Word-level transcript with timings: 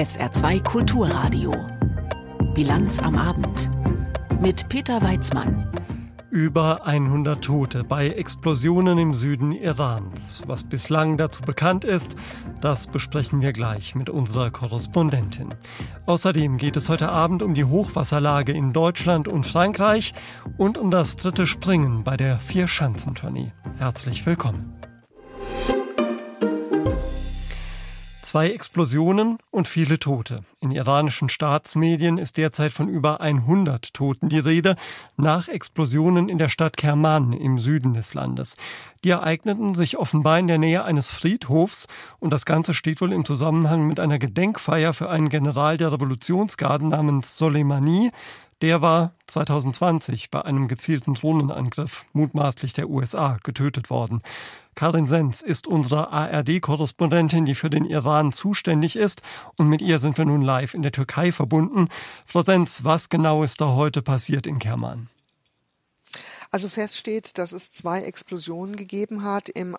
SR2 0.00 0.62
Kulturradio. 0.62 1.52
Bilanz 2.54 3.00
am 3.00 3.16
Abend. 3.16 3.68
Mit 4.40 4.66
Peter 4.70 5.02
Weizmann. 5.02 5.68
Über 6.30 6.86
100 6.86 7.44
Tote 7.44 7.84
bei 7.84 8.08
Explosionen 8.08 8.96
im 8.96 9.12
Süden 9.12 9.52
Irans. 9.52 10.42
Was 10.46 10.64
bislang 10.64 11.18
dazu 11.18 11.42
bekannt 11.42 11.84
ist, 11.84 12.16
das 12.62 12.86
besprechen 12.86 13.42
wir 13.42 13.52
gleich 13.52 13.94
mit 13.94 14.08
unserer 14.08 14.50
Korrespondentin. 14.50 15.50
Außerdem 16.06 16.56
geht 16.56 16.78
es 16.78 16.88
heute 16.88 17.10
Abend 17.10 17.42
um 17.42 17.52
die 17.52 17.64
Hochwasserlage 17.64 18.52
in 18.52 18.72
Deutschland 18.72 19.28
und 19.28 19.44
Frankreich 19.44 20.14
und 20.56 20.78
um 20.78 20.90
das 20.90 21.16
dritte 21.16 21.46
Springen 21.46 22.04
bei 22.04 22.16
der 22.16 22.38
Vier-Schanzentournee. 22.38 23.52
Herzlich 23.76 24.24
willkommen. 24.24 24.80
Zwei 28.30 28.50
Explosionen 28.50 29.38
und 29.50 29.66
viele 29.66 29.98
Tote. 29.98 30.36
In 30.60 30.70
iranischen 30.70 31.28
Staatsmedien 31.28 32.16
ist 32.16 32.36
derzeit 32.36 32.72
von 32.72 32.88
über 32.88 33.20
100 33.20 33.92
Toten 33.92 34.28
die 34.28 34.38
Rede, 34.38 34.76
nach 35.16 35.48
Explosionen 35.48 36.28
in 36.28 36.38
der 36.38 36.48
Stadt 36.48 36.76
Kerman 36.76 37.32
im 37.32 37.58
Süden 37.58 37.92
des 37.92 38.14
Landes. 38.14 38.56
Die 39.02 39.10
ereigneten 39.10 39.74
sich 39.74 39.98
offenbar 39.98 40.38
in 40.38 40.46
der 40.46 40.58
Nähe 40.58 40.84
eines 40.84 41.10
Friedhofs 41.10 41.88
und 42.20 42.32
das 42.32 42.44
Ganze 42.44 42.72
steht 42.72 43.00
wohl 43.00 43.12
im 43.12 43.24
Zusammenhang 43.24 43.88
mit 43.88 43.98
einer 43.98 44.20
Gedenkfeier 44.20 44.92
für 44.92 45.10
einen 45.10 45.28
General 45.28 45.76
der 45.76 45.90
Revolutionsgarden 45.90 46.86
namens 46.86 47.36
Soleimani, 47.36 48.12
der 48.62 48.82
war 48.82 49.14
2020 49.26 50.30
bei 50.30 50.42
einem 50.42 50.68
gezielten 50.68 51.14
Drohnenangriff 51.14 52.04
mutmaßlich 52.12 52.72
der 52.72 52.90
USA 52.90 53.38
getötet 53.42 53.90
worden. 53.90 54.22
Karin 54.74 55.08
Sens 55.08 55.42
ist 55.42 55.66
unsere 55.66 56.10
ARD-Korrespondentin, 56.12 57.44
die 57.44 57.54
für 57.54 57.70
den 57.70 57.84
Iran 57.84 58.32
zuständig 58.32 58.96
ist. 58.96 59.22
Und 59.56 59.68
mit 59.68 59.82
ihr 59.82 59.98
sind 59.98 60.16
wir 60.16 60.24
nun 60.24 60.42
live 60.42 60.74
in 60.74 60.82
der 60.82 60.92
Türkei 60.92 61.32
verbunden. 61.32 61.88
Frau 62.24 62.42
Sens, 62.42 62.84
was 62.84 63.08
genau 63.08 63.42
ist 63.42 63.60
da 63.60 63.74
heute 63.74 64.02
passiert 64.02 64.46
in 64.46 64.58
Kerman? 64.58 65.08
Also 66.50 66.68
fest 66.68 66.96
steht, 66.96 67.38
dass 67.38 67.52
es 67.52 67.72
zwei 67.72 68.02
Explosionen 68.02 68.74
gegeben 68.76 69.22
hat 69.22 69.48
im 69.48 69.76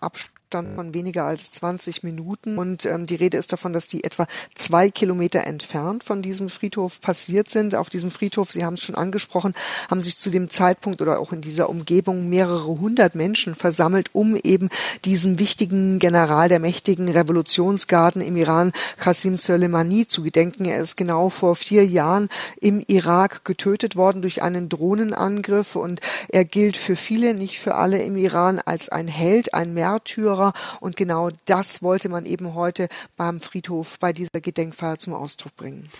Abstand 0.52 0.74
von 0.74 0.92
weniger 0.92 1.24
als 1.24 1.50
20 1.52 2.02
Minuten. 2.02 2.58
Und 2.58 2.84
ähm, 2.84 3.06
die 3.06 3.14
Rede 3.14 3.38
ist 3.38 3.52
davon, 3.52 3.72
dass 3.72 3.86
die 3.86 4.04
etwa 4.04 4.26
zwei 4.54 4.90
Kilometer 4.90 5.44
entfernt 5.44 6.04
von 6.04 6.20
diesem 6.20 6.50
Friedhof 6.50 7.00
passiert 7.00 7.48
sind. 7.48 7.74
Auf 7.74 7.88
diesem 7.88 8.10
Friedhof, 8.10 8.52
Sie 8.52 8.62
haben 8.62 8.74
es 8.74 8.82
schon 8.82 8.94
angesprochen, 8.94 9.54
haben 9.90 10.02
sich 10.02 10.18
zu 10.18 10.28
dem 10.28 10.50
Zeitpunkt 10.50 11.00
oder 11.00 11.18
auch 11.20 11.32
in 11.32 11.40
dieser 11.40 11.70
Umgebung 11.70 12.28
mehrere 12.28 12.66
hundert 12.66 13.14
Menschen 13.14 13.54
versammelt, 13.54 14.10
um 14.12 14.36
eben 14.36 14.68
diesem 15.06 15.38
wichtigen 15.38 15.98
General 15.98 16.50
der 16.50 16.60
mächtigen 16.60 17.08
Revolutionsgarden 17.08 18.20
im 18.20 18.36
Iran, 18.36 18.72
Qasim 18.98 19.38
Soleimani, 19.38 20.06
zu 20.06 20.22
gedenken. 20.22 20.66
Er 20.66 20.82
ist 20.82 20.98
genau 20.98 21.30
vor 21.30 21.56
vier 21.56 21.86
Jahren 21.86 22.28
im 22.60 22.84
Irak 22.86 23.46
getötet 23.46 23.96
worden 23.96 24.20
durch 24.20 24.42
einen 24.42 24.68
Drohnenangriff 24.68 25.76
und 25.76 26.00
er 26.28 26.44
gilt 26.44 26.76
für 26.76 26.96
viele, 26.96 27.32
nicht 27.32 27.58
für 27.58 27.74
alle 27.74 28.02
im 28.02 28.18
Iran, 28.18 28.60
als 28.62 28.90
ein 28.90 29.08
Held, 29.08 29.54
ein 29.54 29.72
Märtyrer 29.72 30.41
Mauerer. 30.42 30.52
Und 30.80 30.96
genau 30.96 31.30
das 31.44 31.82
wollte 31.82 32.08
man 32.08 32.26
eben 32.26 32.54
heute 32.54 32.88
beim 33.16 33.40
Friedhof 33.40 33.98
bei 33.98 34.12
dieser 34.12 34.40
Gedenkfeier 34.40 34.98
zum 34.98 35.14
Ausdruck 35.14 35.56
bringen. 35.56 35.90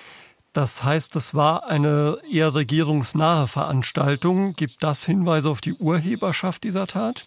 Das 0.53 0.85
heißt, 0.85 1.17
es 1.17 1.35
war 1.35 1.67
eine 1.67 2.19
eher 2.31 2.55
regierungsnahe 2.55 3.47
Veranstaltung. 3.47 4.53
Gibt 4.55 4.83
das 4.83 5.05
Hinweise 5.05 5.49
auf 5.49 5.63
die 5.63 5.73
Urheberschaft 5.73 6.65
dieser 6.65 6.87
Tat? 6.87 7.27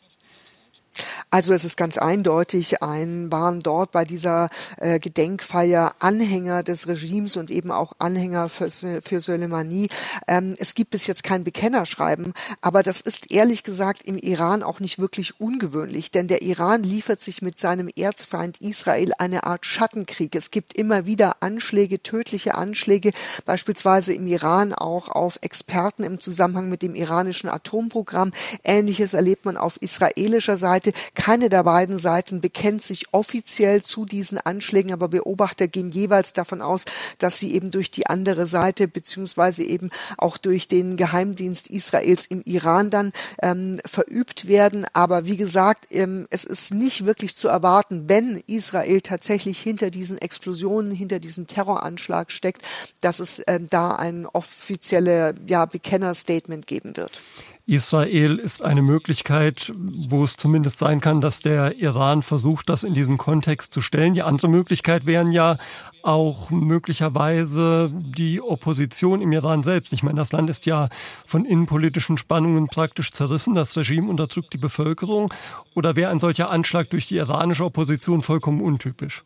Also 1.31 1.53
es 1.53 1.65
ist 1.65 1.77
ganz 1.77 1.97
eindeutig, 1.97 2.81
ein, 2.81 3.31
waren 3.31 3.61
dort 3.61 3.91
bei 3.91 4.05
dieser 4.05 4.49
äh, 4.77 4.99
Gedenkfeier 4.99 5.95
Anhänger 5.99 6.63
des 6.63 6.87
Regimes 6.87 7.37
und 7.37 7.51
eben 7.51 7.71
auch 7.71 7.93
Anhänger 7.99 8.49
für, 8.49 8.69
für 8.69 9.21
Soleimani. 9.21 9.89
Ähm, 10.27 10.55
es 10.57 10.75
gibt 10.75 10.91
bis 10.91 11.07
jetzt 11.07 11.23
kein 11.23 11.43
Bekennerschreiben, 11.43 12.33
aber 12.61 12.83
das 12.83 13.01
ist 13.01 13.31
ehrlich 13.31 13.63
gesagt 13.63 14.03
im 14.03 14.17
Iran 14.17 14.63
auch 14.63 14.79
nicht 14.79 14.99
wirklich 14.99 15.39
ungewöhnlich, 15.39 16.11
denn 16.11 16.27
der 16.27 16.41
Iran 16.41 16.83
liefert 16.83 17.21
sich 17.21 17.41
mit 17.41 17.59
seinem 17.59 17.89
Erzfeind 17.95 18.61
Israel 18.61 19.11
eine 19.17 19.43
Art 19.43 19.65
Schattenkrieg. 19.65 20.35
Es 20.35 20.51
gibt 20.51 20.73
immer 20.73 21.05
wieder 21.05 21.37
Anschläge, 21.41 22.01
tödliche 22.01 22.55
Anschläge, 22.55 23.11
beispielsweise 23.45 24.13
im 24.13 24.27
Iran 24.27 24.73
auch 24.73 25.09
auf 25.09 25.39
Experten 25.41 26.03
im 26.03 26.19
Zusammenhang 26.19 26.69
mit 26.69 26.81
dem 26.81 26.95
iranischen 26.95 27.49
Atomprogramm. 27.49 28.31
Ähnliches 28.63 29.13
erlebt 29.13 29.45
man 29.45 29.57
auf 29.57 29.81
israelischer 29.81 30.57
Seite. 30.57 30.84
Seite. 30.85 30.91
Keine 31.13 31.49
der 31.49 31.63
beiden 31.63 31.99
Seiten 31.99 32.41
bekennt 32.41 32.83
sich 32.83 33.05
offiziell 33.11 33.81
zu 33.81 34.05
diesen 34.05 34.37
Anschlägen, 34.37 34.93
aber 34.93 35.07
Beobachter 35.07 35.67
gehen 35.67 35.91
jeweils 35.91 36.33
davon 36.33 36.61
aus, 36.61 36.85
dass 37.17 37.39
sie 37.39 37.53
eben 37.53 37.71
durch 37.71 37.91
die 37.91 38.07
andere 38.07 38.47
Seite 38.47 38.87
beziehungsweise 38.87 39.63
eben 39.63 39.89
auch 40.17 40.37
durch 40.37 40.67
den 40.67 40.97
Geheimdienst 40.97 41.69
Israels 41.69 42.25
im 42.25 42.41
Iran 42.45 42.89
dann 42.89 43.11
ähm, 43.41 43.79
verübt 43.85 44.47
werden. 44.47 44.85
Aber 44.93 45.25
wie 45.25 45.37
gesagt, 45.37 45.87
ähm, 45.91 46.27
es 46.29 46.43
ist 46.43 46.73
nicht 46.73 47.05
wirklich 47.05 47.35
zu 47.35 47.47
erwarten, 47.47 48.07
wenn 48.07 48.43
Israel 48.47 49.01
tatsächlich 49.01 49.59
hinter 49.59 49.89
diesen 49.89 50.17
Explosionen, 50.17 50.91
hinter 50.91 51.19
diesem 51.19 51.47
Terroranschlag 51.47 52.31
steckt, 52.31 52.61
dass 53.01 53.19
es 53.19 53.41
ähm, 53.47 53.67
da 53.69 53.91
ein 53.91 54.25
offizielle 54.25 55.35
ja, 55.47 55.65
Bekennerstatement 55.65 56.67
geben 56.67 56.97
wird. 56.97 57.23
Israel 57.67 58.35
ist 58.35 58.63
eine 58.63 58.83
Möglichkeit, 58.83 59.73
wo 59.75 60.23
es 60.23 60.37
zumindest 60.37 60.77
sein 60.77 61.01
kann, 61.01 61.19
dass 61.19 61.41
der 61.41 61.77
Iran 61.77 62.21
versucht, 62.21 62.69
das 62.69 62.83
in 62.83 62.93
diesen 62.93 63.17
Kontext 63.17 63.73
zu 63.73 63.81
stellen. 63.81 64.13
Die 64.13 64.21
andere 64.21 64.49
Möglichkeit 64.49 65.07
wären 65.07 65.31
ja 65.31 65.57
auch 66.03 66.51
möglicherweise 66.51 67.91
die 67.91 68.39
Opposition 68.39 69.19
im 69.19 69.31
Iran 69.31 69.63
selbst. 69.63 69.93
Ich 69.93 70.03
meine, 70.03 70.19
das 70.19 70.31
Land 70.31 70.47
ist 70.51 70.67
ja 70.67 70.89
von 71.25 71.43
innenpolitischen 71.43 72.19
Spannungen 72.19 72.67
praktisch 72.67 73.11
zerrissen. 73.11 73.55
Das 73.55 73.75
Regime 73.75 74.11
unterdrückt 74.11 74.53
die 74.53 74.59
Bevölkerung. 74.59 75.33
Oder 75.73 75.95
wäre 75.95 76.11
ein 76.11 76.19
solcher 76.19 76.51
Anschlag 76.51 76.91
durch 76.91 77.07
die 77.07 77.17
iranische 77.17 77.65
Opposition 77.65 78.21
vollkommen 78.21 78.61
untypisch? 78.61 79.23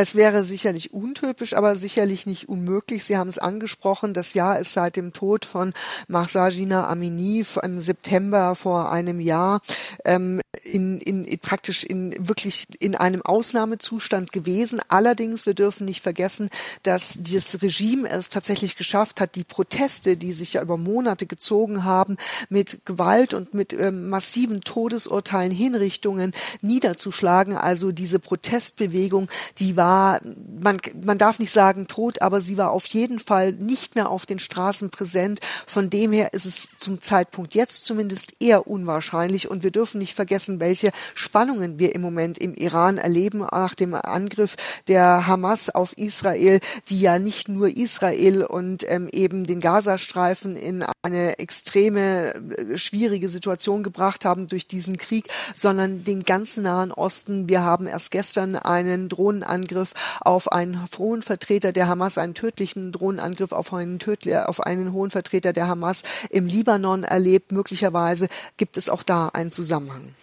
Es 0.00 0.14
wäre 0.14 0.44
sicherlich 0.44 0.94
untypisch, 0.94 1.54
aber 1.54 1.74
sicherlich 1.74 2.24
nicht 2.24 2.48
unmöglich. 2.48 3.02
Sie 3.02 3.16
haben 3.16 3.26
es 3.26 3.38
angesprochen, 3.38 4.14
das 4.14 4.32
Jahr 4.32 4.60
ist 4.60 4.72
seit 4.72 4.94
dem 4.94 5.12
Tod 5.12 5.44
von 5.44 5.72
Mahsajina 6.06 6.88
Amini 6.88 7.44
im 7.64 7.80
September 7.80 8.54
vor 8.54 8.92
einem 8.92 9.18
Jahr 9.18 9.60
ähm, 10.04 10.40
in, 10.62 11.00
in, 11.00 11.24
in 11.24 11.40
praktisch 11.40 11.82
in 11.82 12.14
wirklich 12.28 12.66
in 12.78 12.94
einem 12.94 13.22
Ausnahmezustand 13.22 14.30
gewesen. 14.30 14.78
Allerdings, 14.86 15.46
wir 15.46 15.54
dürfen 15.54 15.84
nicht 15.84 16.00
vergessen, 16.00 16.48
dass 16.84 17.18
das 17.18 17.60
Regime 17.60 18.08
es 18.08 18.28
tatsächlich 18.28 18.76
geschafft 18.76 19.20
hat, 19.20 19.34
die 19.34 19.42
Proteste, 19.42 20.16
die 20.16 20.30
sich 20.32 20.52
ja 20.52 20.62
über 20.62 20.76
Monate 20.76 21.26
gezogen 21.26 21.82
haben, 21.82 22.18
mit 22.50 22.86
Gewalt 22.86 23.34
und 23.34 23.52
mit 23.52 23.72
ähm, 23.72 24.08
massiven 24.10 24.60
Todesurteilen, 24.60 25.50
Hinrichtungen 25.50 26.34
niederzuschlagen. 26.62 27.56
Also 27.56 27.90
diese 27.90 28.20
Protestbewegung, 28.20 29.28
die 29.58 29.76
war 29.76 29.87
war, 29.88 30.20
man, 30.60 30.76
man 31.02 31.16
darf 31.16 31.38
nicht 31.38 31.50
sagen 31.50 31.86
tot, 31.86 32.20
aber 32.20 32.42
sie 32.42 32.58
war 32.58 32.72
auf 32.72 32.84
jeden 32.86 33.18
Fall 33.18 33.52
nicht 33.52 33.94
mehr 33.94 34.10
auf 34.10 34.26
den 34.26 34.38
Straßen 34.38 34.90
präsent. 34.90 35.40
Von 35.66 35.88
dem 35.88 36.12
her 36.12 36.34
ist 36.34 36.44
es 36.44 36.68
zum 36.78 37.00
Zeitpunkt 37.00 37.54
jetzt 37.54 37.86
zumindest 37.86 38.34
eher 38.38 38.66
unwahrscheinlich. 38.66 39.50
Und 39.50 39.62
wir 39.62 39.70
dürfen 39.70 39.98
nicht 39.98 40.14
vergessen, 40.14 40.60
welche 40.60 40.90
Spannungen 41.14 41.78
wir 41.78 41.94
im 41.94 42.02
Moment 42.02 42.36
im 42.36 42.52
Iran 42.54 42.98
erleben 42.98 43.38
nach 43.38 43.74
dem 43.74 43.94
Angriff 43.94 44.56
der 44.88 45.26
Hamas 45.26 45.70
auf 45.70 45.96
Israel, 45.96 46.60
die 46.90 47.00
ja 47.00 47.18
nicht 47.18 47.48
nur 47.48 47.74
Israel 47.74 48.44
und 48.44 48.84
ähm, 48.88 49.08
eben 49.10 49.46
den 49.46 49.62
Gazastreifen 49.62 50.54
in 50.54 50.84
eine 51.02 51.38
extreme, 51.38 52.34
äh, 52.34 52.76
schwierige 52.76 53.30
Situation 53.30 53.82
gebracht 53.82 54.26
haben 54.26 54.48
durch 54.48 54.66
diesen 54.66 54.98
Krieg, 54.98 55.28
sondern 55.54 56.04
den 56.04 56.24
ganzen 56.24 56.64
Nahen 56.64 56.92
Osten. 56.92 57.48
Wir 57.48 57.62
haben 57.62 57.86
erst 57.86 58.10
gestern 58.10 58.54
einen 58.56 59.08
Drohnenangriff 59.08 59.77
Drohnenangriff 59.78 59.94
auf 60.20 60.52
einen 60.52 60.80
hohen 60.98 61.22
Vertreter 61.22 61.72
der 61.72 61.88
Hamas, 61.88 62.18
einen 62.18 62.34
tödlichen 62.34 62.92
Drohnenangriff 62.92 63.52
auf 63.52 63.72
einen, 63.72 63.98
tödliche, 63.98 64.48
auf 64.48 64.60
einen 64.60 64.92
hohen 64.92 65.10
Vertreter 65.10 65.52
der 65.52 65.68
Hamas 65.68 66.02
im 66.30 66.46
Libanon 66.46 67.04
erlebt. 67.04 67.52
Möglicherweise 67.52 68.28
gibt 68.56 68.76
es 68.76 68.88
auch 68.88 69.02
da 69.02 69.28
einen 69.28 69.50
Zusammenhang. 69.50 70.14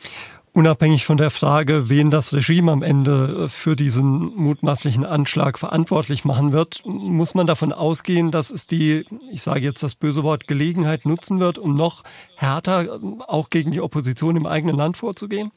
Unabhängig 0.53 1.05
von 1.05 1.17
der 1.17 1.31
Frage, 1.31 1.89
wen 1.89 2.11
das 2.11 2.33
Regime 2.33 2.71
am 2.71 2.81
Ende 2.81 3.49
für 3.49 3.75
diesen 3.75 4.33
mutmaßlichen 4.35 5.05
Anschlag 5.05 5.59
verantwortlich 5.59 6.23
machen 6.23 6.53
wird, 6.53 6.81
muss 6.85 7.33
man 7.33 7.45
davon 7.45 7.73
ausgehen, 7.73 8.31
dass 8.31 8.51
es 8.51 8.65
die, 8.65 9.05
ich 9.29 9.43
sage 9.43 9.59
jetzt 9.59 9.83
das 9.83 9.95
böse 9.95 10.23
Wort, 10.23 10.47
Gelegenheit 10.47 11.05
nutzen 11.05 11.41
wird, 11.41 11.57
um 11.57 11.75
noch 11.75 12.03
härter 12.37 12.99
auch 13.27 13.49
gegen 13.49 13.71
die 13.71 13.81
Opposition 13.81 14.37
im 14.37 14.45
eigenen 14.45 14.77
Land 14.77 14.95
vorzugehen? 14.95 15.51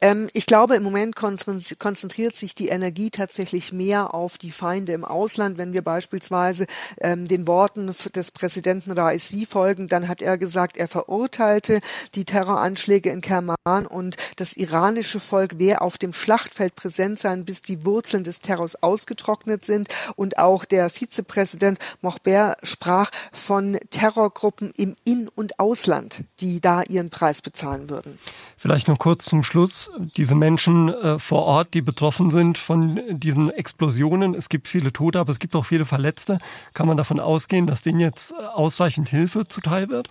Ähm, 0.00 0.28
ich 0.32 0.46
glaube, 0.46 0.76
im 0.76 0.82
Moment 0.82 1.14
konzentriert 1.14 2.36
sich 2.36 2.54
die 2.54 2.68
Energie 2.68 3.10
tatsächlich 3.10 3.72
mehr 3.72 4.14
auf 4.14 4.38
die 4.38 4.50
Feinde 4.50 4.92
im 4.92 5.04
Ausland. 5.04 5.58
Wenn 5.58 5.72
wir 5.72 5.82
beispielsweise 5.82 6.66
ähm, 7.00 7.28
den 7.28 7.46
Worten 7.46 7.94
des 8.14 8.30
Präsidenten 8.30 8.92
Raisi 8.92 9.46
folgen, 9.46 9.88
dann 9.88 10.08
hat 10.08 10.22
er 10.22 10.38
gesagt, 10.38 10.76
er 10.76 10.88
verurteilte 10.88 11.80
die 12.14 12.24
Terroranschläge 12.24 13.10
in 13.10 13.20
Kerman 13.20 13.86
und 13.86 14.16
das 14.36 14.54
iranische 14.54 15.20
Volk 15.20 15.58
werde 15.58 15.82
auf 15.82 15.98
dem 15.98 16.12
Schlachtfeld 16.12 16.74
präsent 16.76 17.20
sein, 17.20 17.44
bis 17.44 17.62
die 17.62 17.84
Wurzeln 17.84 18.24
des 18.24 18.40
Terrors 18.40 18.82
ausgetrocknet 18.82 19.64
sind. 19.64 19.88
Und 20.16 20.38
auch 20.38 20.64
der 20.64 20.90
Vizepräsident 20.90 21.78
Mochber 22.00 22.56
sprach 22.62 23.10
von 23.32 23.78
Terrorgruppen 23.90 24.72
im 24.76 24.96
In- 25.04 25.28
und 25.28 25.58
Ausland, 25.58 26.22
die 26.40 26.60
da 26.60 26.82
ihren 26.82 27.10
Preis 27.10 27.42
bezahlen 27.42 27.90
würden. 27.90 28.18
Vielleicht 28.56 28.88
noch 28.88 28.98
kurz 28.98 29.24
zum 29.24 29.42
Schluss. 29.42 29.89
Diese 30.16 30.34
Menschen 30.34 30.88
äh, 30.88 31.18
vor 31.18 31.44
Ort, 31.44 31.74
die 31.74 31.82
betroffen 31.82 32.30
sind 32.30 32.58
von 32.58 33.00
diesen 33.10 33.50
Explosionen. 33.50 34.34
Es 34.34 34.48
gibt 34.48 34.68
viele 34.68 34.92
Tote, 34.92 35.18
aber 35.18 35.30
es 35.30 35.38
gibt 35.38 35.56
auch 35.56 35.64
viele 35.64 35.84
Verletzte. 35.84 36.38
Kann 36.74 36.86
man 36.86 36.96
davon 36.96 37.20
ausgehen, 37.20 37.66
dass 37.66 37.82
denen 37.82 38.00
jetzt 38.00 38.34
ausreichend 38.34 39.08
Hilfe 39.08 39.44
zuteil 39.44 39.88
wird? 39.88 40.10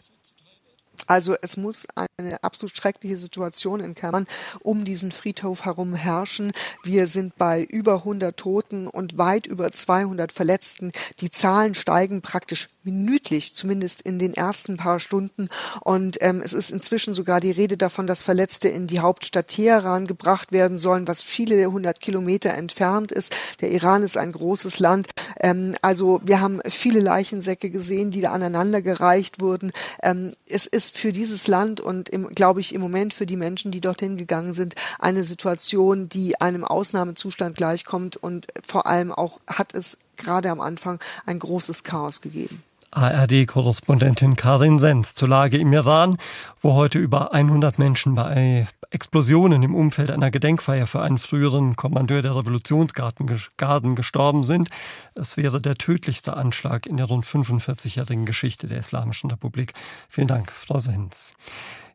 Also 1.10 1.36
es 1.42 1.58
muss 1.58 1.88
eine 2.18 2.44
absolut 2.44 2.78
schreckliche 2.78 3.18
Situation 3.18 3.80
in 3.80 3.96
Kerman 3.96 4.28
um 4.62 4.86
diesen 4.86 5.12
Friedhof 5.12 5.66
herum 5.66 5.96
herrschen. 5.96 6.52
Wir 6.84 7.08
sind 7.08 7.36
bei 7.36 7.64
über 7.64 7.96
100 7.96 8.38
Toten 8.38 8.88
und 8.88 9.18
weit 9.18 9.48
über 9.48 9.72
200 9.72 10.32
Verletzten. 10.32 10.92
Die 11.20 11.32
Zahlen 11.32 11.74
steigen 11.74 12.22
praktisch 12.22 12.68
minütlich, 12.84 13.56
zumindest 13.56 14.04
in 14.04 14.20
den 14.20 14.36
ersten 14.36 14.78
paar 14.78 15.00
Stunden. 15.00 15.50
Und 15.82 16.18
ähm, 16.22 16.44
es 16.46 16.54
ist 16.54 16.70
inzwischen 16.70 17.16
sogar 17.16 17.40
die 17.40 17.52
Rede 17.52 17.76
davon, 17.76 18.06
dass 18.06 18.22
Verletzte 18.22 18.70
in 18.70 18.86
die 18.86 19.00
Hauptstadt 19.00 19.48
Teheran 19.48 20.06
gebracht 20.06 20.52
werden 20.52 20.78
sollen, 20.78 21.08
was 21.08 21.24
viele 21.24 21.72
hundert 21.72 22.02
Kilometer 22.02 22.54
entfernt 22.54 23.12
ist. 23.12 23.36
Der 23.62 23.72
Iran 23.72 24.04
ist 24.04 24.16
ein 24.16 24.32
großes 24.32 24.78
Land. 24.78 25.08
Ähm, 25.40 25.76
also 25.82 26.22
wir 26.24 26.40
haben 26.40 26.62
viele 26.70 27.00
Leichensäcke 27.00 27.72
gesehen, 27.72 28.12
die 28.12 28.22
da 28.22 28.32
aneinandergereicht 28.32 29.42
wurden. 29.42 29.72
Ähm, 30.04 30.34
es 30.46 30.68
ist 30.68 30.99
für 31.00 31.12
dieses 31.12 31.48
Land 31.48 31.82
und 31.82 32.12
glaube 32.36 32.60
ich 32.62 32.74
im 32.74 32.82
Moment 32.82 33.14
für 33.14 33.26
die 33.26 33.38
Menschen, 33.38 33.72
die 33.72 33.82
dorthin 33.82 34.18
gegangen 34.18 34.54
sind, 34.54 34.76
eine 35.00 35.24
Situation, 35.24 36.10
die 36.10 36.40
einem 36.40 36.64
Ausnahmezustand 36.64 37.56
gleichkommt 37.56 38.18
und 38.18 38.48
vor 38.66 38.86
allem 38.86 39.12
auch 39.12 39.40
hat 39.48 39.74
es 39.74 39.98
gerade 40.18 40.50
am 40.50 40.62
Anfang 40.62 41.00
ein 41.26 41.40
großes 41.40 41.84
Chaos 41.84 42.22
gegeben. 42.22 42.64
ARD-Korrespondentin 42.92 44.36
Karin 44.36 44.80
Sens 44.80 45.14
zur 45.14 45.28
Lage 45.28 45.58
im 45.58 45.72
Iran, 45.74 46.18
wo 46.62 46.74
heute 46.74 46.98
über 46.98 47.34
100 47.34 47.78
Menschen 47.78 48.16
bei 48.16 48.68
Explosionen 48.92 49.62
im 49.62 49.76
Umfeld 49.76 50.10
einer 50.10 50.32
Gedenkfeier 50.32 50.88
für 50.88 51.02
einen 51.02 51.20
früheren 51.20 51.76
Kommandeur 51.76 52.24
der 52.24 52.36
Revolutionsgarden 52.36 53.96
gestorben 53.96 54.44
sind. 54.44 54.70
Es 55.14 55.38
wäre 55.38 55.62
der 55.62 55.76
tödlichste 55.76 56.36
Anschlag 56.36 56.88
in 56.88 56.98
der 56.98 57.06
rund 57.06 57.26
45-jährigen 57.26 58.26
Geschichte 58.26 58.66
der 58.68 58.80
Islamischen 58.80 59.30
Republik. 59.30 59.74
Vielen 60.10 60.28
Dank, 60.28 60.52
Frau 60.52 60.80
Sens. 60.80 61.36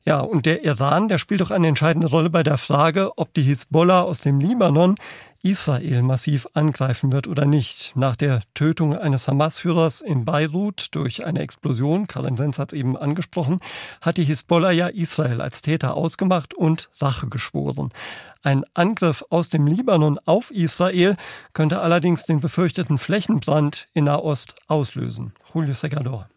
Ja, 0.06 0.21
und 0.21 0.45
der 0.45 0.65
Iran, 0.65 1.09
der 1.09 1.17
spielt 1.17 1.41
doch 1.41 1.51
eine 1.51 1.67
entscheidende 1.67 2.09
Rolle 2.09 2.29
bei 2.29 2.43
der 2.43 2.59
Frage, 2.59 3.17
ob 3.17 3.33
die 3.33 3.43
Hisbollah 3.43 4.03
aus 4.03 4.21
dem 4.21 4.39
Libanon 4.39 4.97
Israel 5.43 6.03
massiv 6.03 6.47
angreifen 6.53 7.11
wird 7.11 7.27
oder 7.27 7.47
nicht. 7.47 7.93
Nach 7.97 8.15
der 8.15 8.41
Tötung 8.53 8.95
eines 8.95 9.29
Hamas-Führers 9.29 10.03
in 10.03 10.27
Beirut 10.27 10.89
durch 10.91 11.25
eine 11.25 11.41
Explosion, 11.41 12.06
Karin 12.06 12.37
Sens 12.37 12.59
hat 12.59 12.75
es 12.75 12.79
eben 12.79 12.99
angesprochen, 12.99 13.61
hat 14.03 14.19
die 14.19 14.25
Hisbollah 14.25 14.73
ja 14.73 14.89
Israel 14.89 15.41
als 15.41 15.62
Täter 15.62 15.95
ausgemacht 15.95 16.53
und 16.53 16.91
Rache 17.00 17.29
geschworen. 17.29 17.91
Ein 18.43 18.65
Angriff 18.75 19.25
aus 19.31 19.49
dem 19.49 19.67
Libanon 19.67 20.19
auf 20.27 20.50
Israel 20.50 21.17
könnte 21.55 21.81
allerdings 21.81 22.25
den 22.25 22.41
befürchteten 22.41 22.99
Flächenbrand 22.99 23.87
in 23.95 24.05
Nahost 24.05 24.55
auslösen. 24.67 25.33
Julio 25.55 25.73
Segador. 25.73 26.29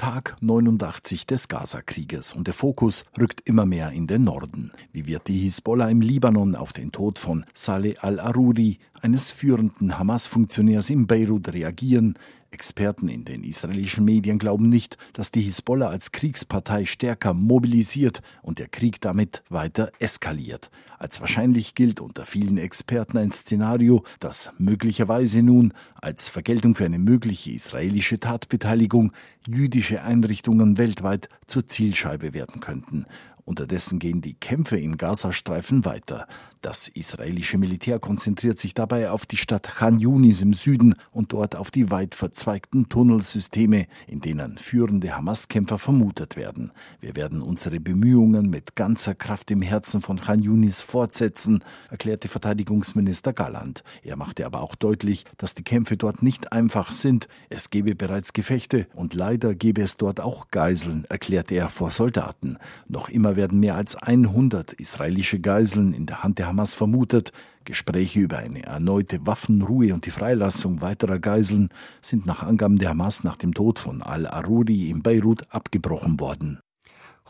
Tag 0.00 0.38
89 0.40 1.26
des 1.26 1.48
Gaza-Krieges 1.48 2.32
und 2.32 2.46
der 2.46 2.54
Fokus 2.54 3.04
rückt 3.20 3.42
immer 3.44 3.66
mehr 3.66 3.90
in 3.90 4.06
den 4.06 4.24
Norden. 4.24 4.72
Wie 4.92 5.06
wird 5.06 5.28
die 5.28 5.38
Hisbollah 5.40 5.90
im 5.90 6.00
Libanon 6.00 6.56
auf 6.56 6.72
den 6.72 6.90
Tod 6.90 7.18
von 7.18 7.44
Saleh 7.52 7.98
al-Aruri, 7.98 8.78
eines 9.02 9.30
führenden 9.30 9.98
Hamas-Funktionärs 9.98 10.88
in 10.88 11.06
Beirut, 11.06 11.52
reagieren? 11.52 12.14
Experten 12.50 13.08
in 13.08 13.24
den 13.24 13.44
israelischen 13.44 14.04
Medien 14.04 14.38
glauben 14.38 14.68
nicht, 14.68 14.98
dass 15.12 15.30
die 15.30 15.40
Hisbollah 15.40 15.88
als 15.88 16.10
Kriegspartei 16.10 16.84
stärker 16.84 17.32
mobilisiert 17.32 18.22
und 18.42 18.58
der 18.58 18.68
Krieg 18.68 19.00
damit 19.00 19.42
weiter 19.48 19.92
eskaliert. 20.00 20.70
Als 20.98 21.20
wahrscheinlich 21.20 21.74
gilt 21.74 22.00
unter 22.00 22.26
vielen 22.26 22.58
Experten 22.58 23.18
ein 23.18 23.30
Szenario, 23.30 24.04
das 24.18 24.50
möglicherweise 24.58 25.42
nun 25.42 25.72
als 25.94 26.28
Vergeltung 26.28 26.74
für 26.74 26.84
eine 26.84 26.98
mögliche 26.98 27.52
israelische 27.52 28.18
Tatbeteiligung 28.18 29.12
jüdische 29.46 30.02
Einrichtungen 30.02 30.76
weltweit 30.76 31.28
zur 31.46 31.66
Zielscheibe 31.66 32.34
werden 32.34 32.60
könnten. 32.60 33.06
Unterdessen 33.44 33.98
gehen 33.98 34.20
die 34.20 34.34
Kämpfe 34.34 34.78
im 34.78 34.96
Gazastreifen 34.96 35.84
weiter. 35.84 36.26
Das 36.62 36.88
israelische 36.88 37.56
Militär 37.56 37.98
konzentriert 37.98 38.58
sich 38.58 38.74
dabei 38.74 39.10
auf 39.10 39.24
die 39.24 39.38
Stadt 39.38 39.62
Khan 39.62 39.98
Yunis 39.98 40.42
im 40.42 40.52
Süden 40.52 40.92
und 41.10 41.32
dort 41.32 41.56
auf 41.56 41.70
die 41.70 41.90
weit 41.90 42.14
verzweigten 42.14 42.90
Tunnelsysteme, 42.90 43.86
in 44.06 44.20
denen 44.20 44.58
führende 44.58 45.16
Hamas-Kämpfer 45.16 45.78
vermutet 45.78 46.36
werden. 46.36 46.72
Wir 47.00 47.16
werden 47.16 47.40
unsere 47.40 47.80
Bemühungen 47.80 48.50
mit 48.50 48.76
ganzer 48.76 49.14
Kraft 49.14 49.50
im 49.50 49.62
Herzen 49.62 50.02
von 50.02 50.20
Khan 50.20 50.42
Yunis 50.42 50.82
fortsetzen, 50.82 51.64
erklärte 51.88 52.28
Verteidigungsminister 52.28 53.32
Galland. 53.32 53.82
Er 54.02 54.16
machte 54.16 54.44
aber 54.44 54.60
auch 54.60 54.74
deutlich, 54.74 55.24
dass 55.38 55.54
die 55.54 55.64
Kämpfe 55.64 55.96
dort 55.96 56.22
nicht 56.22 56.52
einfach 56.52 56.92
sind. 56.92 57.26
Es 57.48 57.70
gebe 57.70 57.94
bereits 57.94 58.34
Gefechte 58.34 58.86
und 58.92 59.14
leider 59.14 59.54
gebe 59.54 59.80
es 59.80 59.96
dort 59.96 60.20
auch 60.20 60.50
Geiseln, 60.50 61.06
erklärte 61.08 61.54
er 61.54 61.70
vor 61.70 61.90
Soldaten. 61.90 62.58
Noch 62.86 63.08
immer 63.08 63.36
werden 63.36 63.60
mehr 63.60 63.76
als 63.76 63.96
100 63.96 64.74
israelische 64.74 65.40
Geiseln 65.40 65.94
in 65.94 66.04
der 66.04 66.22
Hand 66.22 66.38
der 66.38 66.49
Hamas 66.50 66.74
vermutet. 66.74 67.32
Gespräche 67.64 68.20
über 68.20 68.38
eine 68.38 68.62
erneute 68.64 69.26
Waffenruhe 69.26 69.94
und 69.94 70.06
die 70.06 70.10
Freilassung 70.10 70.80
weiterer 70.80 71.18
Geiseln 71.18 71.70
sind 72.02 72.26
nach 72.26 72.42
Angaben 72.42 72.76
der 72.76 72.90
Hamas 72.90 73.24
nach 73.24 73.36
dem 73.36 73.54
Tod 73.54 73.78
von 73.78 74.02
al-Aruri 74.02 74.90
in 74.90 75.02
Beirut 75.02 75.42
abgebrochen 75.50 76.20
worden. 76.20 76.60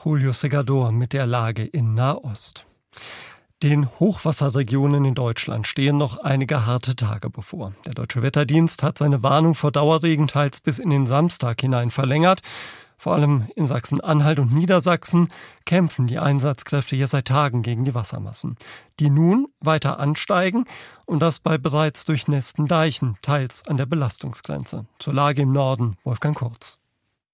Julio 0.04 0.32
Segador 0.32 0.92
mit 0.92 1.12
der 1.12 1.26
Lage 1.26 1.64
in 1.64 1.94
Nahost. 1.94 2.66
Den 3.62 3.90
Hochwasserregionen 4.00 5.04
in 5.04 5.14
Deutschland 5.14 5.66
stehen 5.66 5.98
noch 5.98 6.16
einige 6.16 6.64
harte 6.64 6.96
Tage 6.96 7.28
bevor. 7.28 7.74
Der 7.84 7.92
Deutsche 7.92 8.22
Wetterdienst 8.22 8.82
hat 8.82 8.96
seine 8.96 9.22
Warnung 9.22 9.54
vor 9.54 9.70
Dauerregen 9.70 10.28
teils 10.28 10.60
bis 10.60 10.78
in 10.78 10.88
den 10.88 11.04
Samstag 11.04 11.60
hinein 11.60 11.90
verlängert. 11.90 12.40
Vor 13.00 13.14
allem 13.14 13.48
in 13.56 13.66
Sachsen-Anhalt 13.66 14.40
und 14.40 14.52
Niedersachsen 14.52 15.28
kämpfen 15.64 16.06
die 16.06 16.18
Einsatzkräfte 16.18 16.96
hier 16.96 17.08
seit 17.08 17.28
Tagen 17.28 17.62
gegen 17.62 17.86
die 17.86 17.94
Wassermassen, 17.94 18.56
die 18.98 19.08
nun 19.08 19.46
weiter 19.58 19.98
ansteigen 19.98 20.66
und 21.06 21.20
das 21.20 21.38
bei 21.38 21.56
bereits 21.56 22.04
durchnässten 22.04 22.66
Deichen, 22.66 23.16
teils 23.22 23.66
an 23.66 23.78
der 23.78 23.86
Belastungsgrenze. 23.86 24.84
Zur 24.98 25.14
Lage 25.14 25.40
im 25.40 25.50
Norden, 25.50 25.96
Wolfgang 26.04 26.36
Kurz. 26.36 26.78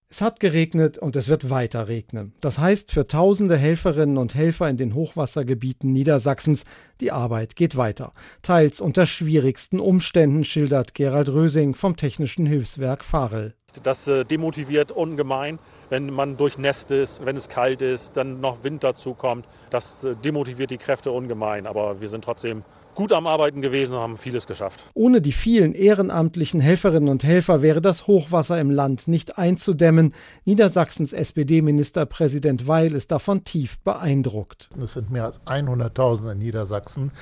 Es 0.09 0.21
hat 0.21 0.39
geregnet 0.39 0.99
und 0.99 1.17
es 1.17 1.27
wird 1.27 1.51
weiter 1.51 1.89
regnen. 1.89 2.33
Das 2.41 2.61
heißt 2.61 2.93
für 2.93 3.09
tausende 3.09 3.57
Helferinnen 3.57 4.19
und 4.19 4.37
Helfer 4.37 4.69
in 4.69 4.77
den 4.77 4.95
Hochwassergebieten 4.95 5.93
Niedersachsens, 5.93 6.65
die 7.01 7.11
Arbeit 7.11 7.57
geht 7.57 7.77
weiter. 7.77 8.13
Teils 8.41 8.81
unter 8.81 9.05
schwierigsten 9.05 9.81
Umständen 9.81 10.45
schildert 10.45 10.95
Gerald 10.95 11.29
Rösing 11.29 11.75
vom 11.75 11.97
Technischen 11.97 12.47
Hilfswerk 12.47 13.05
Farel. 13.05 13.55
Das 13.83 14.07
äh, 14.07 14.25
demotiviert 14.25 14.93
ungemein, 14.93 15.59
wenn 15.91 16.11
man 16.11 16.37
durchnässt 16.37 16.93
ist, 16.93 17.27
wenn 17.27 17.37
es 17.37 17.49
kalt 17.49 17.83
ist, 17.83 18.17
dann 18.17 18.41
noch 18.41 18.63
Wind 18.63 18.85
dazu 18.85 19.13
kommt. 19.13 19.47
Das 19.71 20.05
äh, 20.05 20.15
demotiviert 20.15 20.71
die 20.71 20.79
Kräfte 20.79 21.11
ungemein. 21.11 21.67
Aber 21.67 22.01
wir 22.01 22.09
sind 22.09 22.25
trotzdem 22.25 22.63
gut 22.97 23.13
am 23.13 23.29
Arbeiten 23.29 23.63
gewesen 23.63 23.95
und 23.95 24.01
haben 24.01 24.17
vieles 24.17 24.49
geschafft. 24.49 24.83
Ohne 24.95 25.21
die 25.21 25.31
vielen 25.31 25.75
ehrenamtlichen 25.75 26.59
Helferinnen 26.59 27.09
und 27.09 27.23
Helfer 27.23 27.63
wäre 27.63 27.81
das 27.81 28.09
Hochwasser 28.09 28.59
im 28.59 28.71
Land 28.71 29.07
nicht 29.07 29.39
einzudämmen. 29.39 30.13
Niedersachsens 30.45 31.13
SPD-Ministerpräsident 31.13 32.67
Weil 32.67 32.95
ist 32.97 33.13
davon 33.13 33.45
tief 33.45 33.79
beeindruckt. 33.81 34.69
Es 34.83 34.95
sind 34.95 35.11
mehr 35.13 35.27
als 35.27 35.41
100.000 35.43 36.33
in 36.33 36.39
Niedersachsen. 36.39 37.13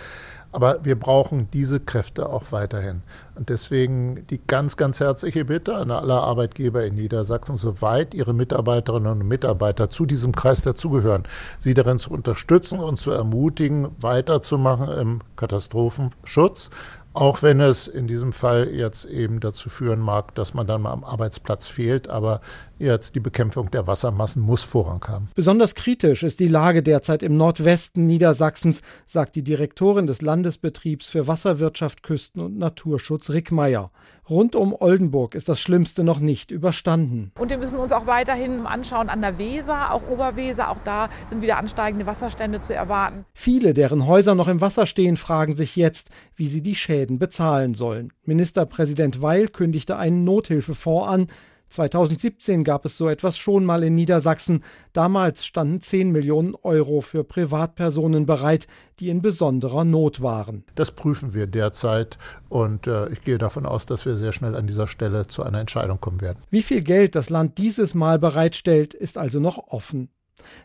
Aber 0.54 0.84
wir 0.84 0.94
brauchen 0.94 1.48
diese 1.52 1.80
Kräfte 1.80 2.28
auch 2.28 2.52
weiterhin. 2.52 3.02
Und 3.34 3.48
deswegen 3.48 4.24
die 4.28 4.40
ganz, 4.46 4.76
ganz 4.76 5.00
herzliche 5.00 5.44
Bitte 5.44 5.74
an 5.74 5.90
alle 5.90 6.14
Arbeitgeber 6.14 6.84
in 6.84 6.94
Niedersachsen, 6.94 7.56
soweit 7.56 8.14
ihre 8.14 8.34
Mitarbeiterinnen 8.34 9.20
und 9.20 9.26
Mitarbeiter 9.26 9.88
zu 9.88 10.06
diesem 10.06 10.30
Kreis 10.30 10.62
dazugehören, 10.62 11.24
sie 11.58 11.74
darin 11.74 11.98
zu 11.98 12.12
unterstützen 12.12 12.78
und 12.78 13.00
zu 13.00 13.10
ermutigen, 13.10 13.88
weiterzumachen 13.98 14.96
im 14.96 15.20
Katastrophenschutz 15.34 16.70
Auch 17.14 17.42
wenn 17.42 17.60
es 17.60 17.86
in 17.86 18.08
diesem 18.08 18.32
Fall 18.32 18.70
jetzt 18.74 19.04
eben 19.04 19.38
dazu 19.38 19.68
führen 19.68 20.00
mag, 20.00 20.34
dass 20.34 20.52
man 20.52 20.66
dann 20.66 20.82
mal 20.82 20.90
am 20.90 21.04
Arbeitsplatz 21.04 21.68
fehlt, 21.68 22.08
aber 22.08 22.40
jetzt 22.76 23.14
die 23.14 23.20
Bekämpfung 23.20 23.70
der 23.70 23.86
Wassermassen 23.86 24.42
muss 24.42 24.64
Vorrang 24.64 25.02
haben. 25.06 25.28
Besonders 25.36 25.76
kritisch 25.76 26.24
ist 26.24 26.40
die 26.40 26.48
Lage 26.48 26.82
derzeit 26.82 27.22
im 27.22 27.36
Nordwesten 27.36 28.06
Niedersachsens, 28.06 28.82
sagt 29.06 29.36
die 29.36 29.44
Direktorin 29.44 30.08
des 30.08 30.22
Landesbetriebs 30.22 31.06
für 31.06 31.28
Wasserwirtschaft, 31.28 32.02
Küsten 32.02 32.42
und 32.42 32.58
Naturschutz 32.58 33.30
Rick 33.30 33.52
Meyer. 33.52 33.92
Rund 34.28 34.56
um 34.56 34.74
Oldenburg 34.78 35.34
ist 35.34 35.48
das 35.50 35.60
Schlimmste 35.60 36.02
noch 36.02 36.18
nicht 36.18 36.50
überstanden. 36.50 37.30
Und 37.38 37.50
wir 37.50 37.58
müssen 37.58 37.78
uns 37.78 37.92
auch 37.92 38.06
weiterhin 38.06 38.66
anschauen 38.66 39.10
an 39.10 39.20
der 39.20 39.38
Weser, 39.38 39.92
auch 39.92 40.08
Oberweser, 40.08 40.70
auch 40.70 40.78
da 40.84 41.10
sind 41.28 41.42
wieder 41.42 41.58
ansteigende 41.58 42.06
Wasserstände 42.06 42.60
zu 42.60 42.74
erwarten. 42.74 43.26
Viele, 43.34 43.74
deren 43.74 44.06
Häuser 44.06 44.34
noch 44.34 44.48
im 44.48 44.62
Wasser 44.62 44.86
stehen, 44.86 45.18
fragen 45.18 45.54
sich 45.54 45.76
jetzt, 45.76 46.08
wie 46.36 46.46
sie 46.46 46.62
die 46.62 46.74
Schäden 46.74 47.18
bezahlen 47.18 47.74
sollen. 47.74 48.12
Ministerpräsident 48.24 49.20
Weil 49.20 49.48
kündigte 49.48 49.96
einen 49.98 50.24
Nothilfefonds 50.24 51.06
an, 51.06 51.26
2017 51.74 52.64
gab 52.64 52.84
es 52.84 52.96
so 52.96 53.08
etwas 53.08 53.36
schon 53.36 53.64
mal 53.64 53.82
in 53.82 53.94
Niedersachsen. 53.94 54.62
Damals 54.92 55.44
standen 55.44 55.80
10 55.80 56.10
Millionen 56.10 56.54
Euro 56.62 57.00
für 57.00 57.24
Privatpersonen 57.24 58.26
bereit, 58.26 58.66
die 59.00 59.08
in 59.08 59.22
besonderer 59.22 59.84
Not 59.84 60.22
waren. 60.22 60.64
Das 60.76 60.92
prüfen 60.92 61.34
wir 61.34 61.46
derzeit 61.46 62.16
und 62.48 62.86
äh, 62.86 63.08
ich 63.08 63.22
gehe 63.22 63.38
davon 63.38 63.66
aus, 63.66 63.86
dass 63.86 64.06
wir 64.06 64.16
sehr 64.16 64.32
schnell 64.32 64.54
an 64.54 64.66
dieser 64.66 64.86
Stelle 64.86 65.26
zu 65.26 65.42
einer 65.42 65.60
Entscheidung 65.60 66.00
kommen 66.00 66.20
werden. 66.20 66.38
Wie 66.50 66.62
viel 66.62 66.82
Geld 66.82 67.16
das 67.16 67.28
Land 67.28 67.58
dieses 67.58 67.94
Mal 67.94 68.18
bereitstellt, 68.18 68.94
ist 68.94 69.18
also 69.18 69.40
noch 69.40 69.58
offen. 69.58 70.10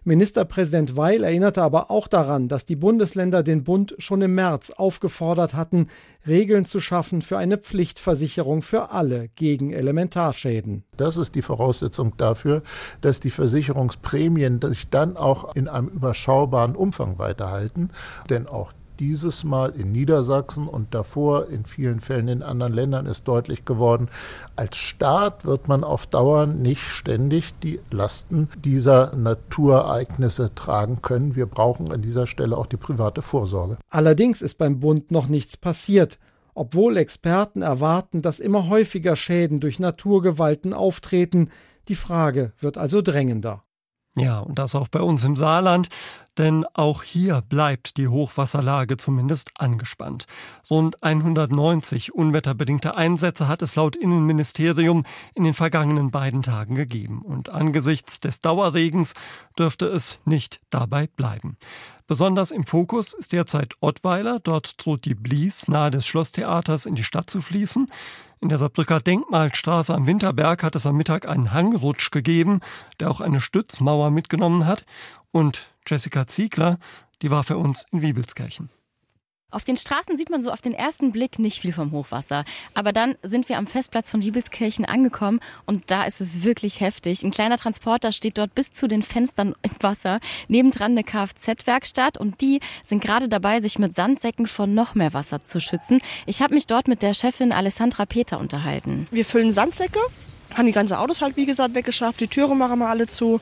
Ministerpräsident 0.03 0.97
Weil 0.97 1.23
erinnerte 1.23 1.61
aber 1.61 1.91
auch 1.91 2.07
daran, 2.07 2.47
dass 2.47 2.65
die 2.65 2.75
Bundesländer 2.75 3.43
den 3.43 3.63
Bund 3.63 3.95
schon 3.97 4.21
im 4.21 4.35
März 4.35 4.71
aufgefordert 4.71 5.53
hatten, 5.53 5.87
Regeln 6.27 6.65
zu 6.65 6.79
schaffen 6.79 7.21
für 7.21 7.37
eine 7.37 7.57
Pflichtversicherung 7.57 8.61
für 8.61 8.91
alle 8.91 9.29
gegen 9.29 9.71
Elementarschäden. 9.71 10.83
Das 10.97 11.17
ist 11.17 11.35
die 11.35 11.41
Voraussetzung 11.41 12.17
dafür, 12.17 12.61
dass 13.01 13.19
die 13.19 13.29
Versicherungsprämien 13.29 14.59
sich 14.61 14.89
dann 14.89 15.17
auch 15.17 15.55
in 15.55 15.67
einem 15.67 15.87
überschaubaren 15.87 16.75
Umfang 16.75 17.19
weiterhalten. 17.19 17.89
Denn 18.29 18.47
auch 18.47 18.73
dieses 18.99 19.43
Mal 19.43 19.71
in 19.71 19.91
Niedersachsen 19.91 20.67
und 20.67 20.93
davor 20.93 21.47
in 21.47 21.65
vielen 21.65 21.99
Fällen 22.01 22.27
in 22.27 22.43
anderen 22.43 22.73
Ländern 22.73 23.05
ist 23.05 23.27
deutlich 23.27 23.65
geworden, 23.65 24.09
als 24.55 24.77
Staat 24.77 25.45
wird 25.45 25.67
man 25.67 25.83
auf 25.83 26.05
Dauer 26.05 26.45
nicht 26.45 26.83
ständig 26.83 27.57
die 27.59 27.79
Lasten 27.91 28.49
dieser 28.63 29.15
Naturereignisse 29.15 30.53
tragen 30.53 31.01
können. 31.01 31.35
Wir 31.35 31.45
brauchen 31.45 31.91
an 31.91 32.01
dieser 32.01 32.27
Stelle 32.27 32.57
auch 32.57 32.67
die 32.67 32.77
private 32.77 33.21
Vorsorge. 33.21 33.77
Allerdings 33.89 34.41
ist 34.41 34.57
beim 34.57 34.79
Bund 34.79 35.11
noch 35.11 35.27
nichts 35.27 35.57
passiert 35.57 36.19
obwohl 36.55 36.97
Experten 36.97 37.61
erwarten, 37.61 38.21
dass 38.21 38.41
immer 38.41 38.67
häufiger 38.67 39.15
Schäden 39.15 39.61
durch 39.61 39.79
Naturgewalten 39.79 40.73
auftreten. 40.73 41.51
Die 41.87 41.95
Frage 41.95 42.51
wird 42.59 42.77
also 42.77 43.01
drängender. 43.01 43.63
Ja, 44.17 44.39
und 44.39 44.59
das 44.59 44.75
auch 44.75 44.89
bei 44.89 45.01
uns 45.01 45.23
im 45.23 45.37
Saarland, 45.37 45.87
denn 46.39 46.65
auch 46.73 47.03
hier 47.03 47.41
bleibt 47.41 47.97
die 47.97 48.07
Hochwasserlage 48.07 48.95
zumindest 48.95 49.51
angespannt. 49.59 50.25
Rund 50.69 51.03
190 51.03 52.15
unwetterbedingte 52.15 52.95
Einsätze 52.95 53.49
hat 53.49 53.61
es 53.61 53.75
laut 53.75 53.97
Innenministerium 53.97 55.03
in 55.35 55.43
den 55.43 55.53
vergangenen 55.53 56.11
beiden 56.11 56.41
Tagen 56.41 56.75
gegeben. 56.75 57.21
Und 57.21 57.49
angesichts 57.49 58.21
des 58.21 58.39
Dauerregens 58.39 59.13
dürfte 59.57 59.85
es 59.87 60.19
nicht 60.23 60.61
dabei 60.69 61.07
bleiben. 61.07 61.57
Besonders 62.07 62.49
im 62.49 62.65
Fokus 62.65 63.13
ist 63.13 63.33
derzeit 63.33 63.73
Ottweiler. 63.81 64.39
Dort 64.39 64.83
droht 64.83 65.05
die 65.05 65.13
Blies 65.13 65.67
nahe 65.67 65.91
des 65.91 66.07
Schlosstheaters 66.07 66.87
in 66.87 66.95
die 66.95 67.03
Stadt 67.03 67.29
zu 67.29 67.41
fließen. 67.41 67.87
In 68.41 68.47
der 68.47 68.57
Saarbrücker 68.57 69.01
Denkmalstraße 69.01 69.93
am 69.93 70.07
Winterberg 70.07 70.63
hat 70.63 70.75
es 70.75 70.85
am 70.85 70.95
Mittag 70.95 71.27
einen 71.27 71.51
Hangrutsch 71.51 72.09
gegeben, 72.09 72.61
der 73.01 73.11
auch 73.11 73.19
eine 73.19 73.41
Stützmauer 73.41 74.11
mitgenommen 74.11 74.65
hat. 74.65 74.85
Und 75.31 75.67
Jessica 75.87 76.27
Ziegler, 76.27 76.79
die 77.21 77.31
war 77.31 77.43
für 77.43 77.57
uns 77.57 77.85
in 77.91 78.01
Wiebelskirchen. 78.01 78.69
Auf 79.51 79.63
den 79.63 79.77
Straßen 79.77 80.15
sieht 80.15 80.29
man 80.29 80.43
so 80.43 80.51
auf 80.51 80.61
den 80.61 80.75
ersten 80.75 81.11
Blick 81.11 81.39
nicht 81.39 81.59
viel 81.61 81.73
vom 81.73 81.91
Hochwasser. 81.91 82.45
Aber 82.75 82.93
dann 82.93 83.15
sind 83.23 83.49
wir 83.49 83.57
am 83.57 83.65
Festplatz 83.65 84.07
von 84.07 84.21
Wiebelskirchen 84.21 84.85
angekommen 84.85 85.39
und 85.65 85.89
da 85.89 86.03
ist 86.03 86.21
es 86.21 86.43
wirklich 86.43 86.81
heftig. 86.81 87.23
Ein 87.23 87.31
kleiner 87.31 87.57
Transporter 87.57 88.11
steht 88.11 88.37
dort 88.37 88.53
bis 88.53 88.71
zu 88.71 88.87
den 88.87 89.01
Fenstern 89.01 89.55
im 89.63 89.71
Wasser. 89.79 90.19
Nebendran 90.49 90.91
eine 90.91 91.03
Kfz-Werkstatt 91.03 92.19
und 92.19 92.41
die 92.41 92.59
sind 92.83 93.01
gerade 93.01 93.27
dabei, 93.27 93.59
sich 93.59 93.79
mit 93.79 93.95
Sandsäcken 93.95 94.45
vor 94.45 94.67
noch 94.67 94.93
mehr 94.93 95.15
Wasser 95.15 95.43
zu 95.43 95.59
schützen. 95.59 95.99
Ich 96.27 96.43
habe 96.43 96.53
mich 96.53 96.67
dort 96.67 96.87
mit 96.87 97.01
der 97.01 97.15
Chefin 97.15 97.51
Alessandra 97.51 98.05
Peter 98.05 98.39
unterhalten. 98.39 99.07
Wir 99.09 99.25
füllen 99.25 99.51
Sandsäcke, 99.51 99.99
haben 100.53 100.67
die 100.67 100.73
ganzen 100.73 100.93
Autos 100.93 101.21
halt 101.21 101.37
wie 101.37 101.47
gesagt 101.47 101.73
weggeschafft, 101.73 102.19
die 102.19 102.27
Türen 102.27 102.59
machen 102.59 102.77
wir 102.77 102.87
alle 102.87 103.07
zu. 103.07 103.41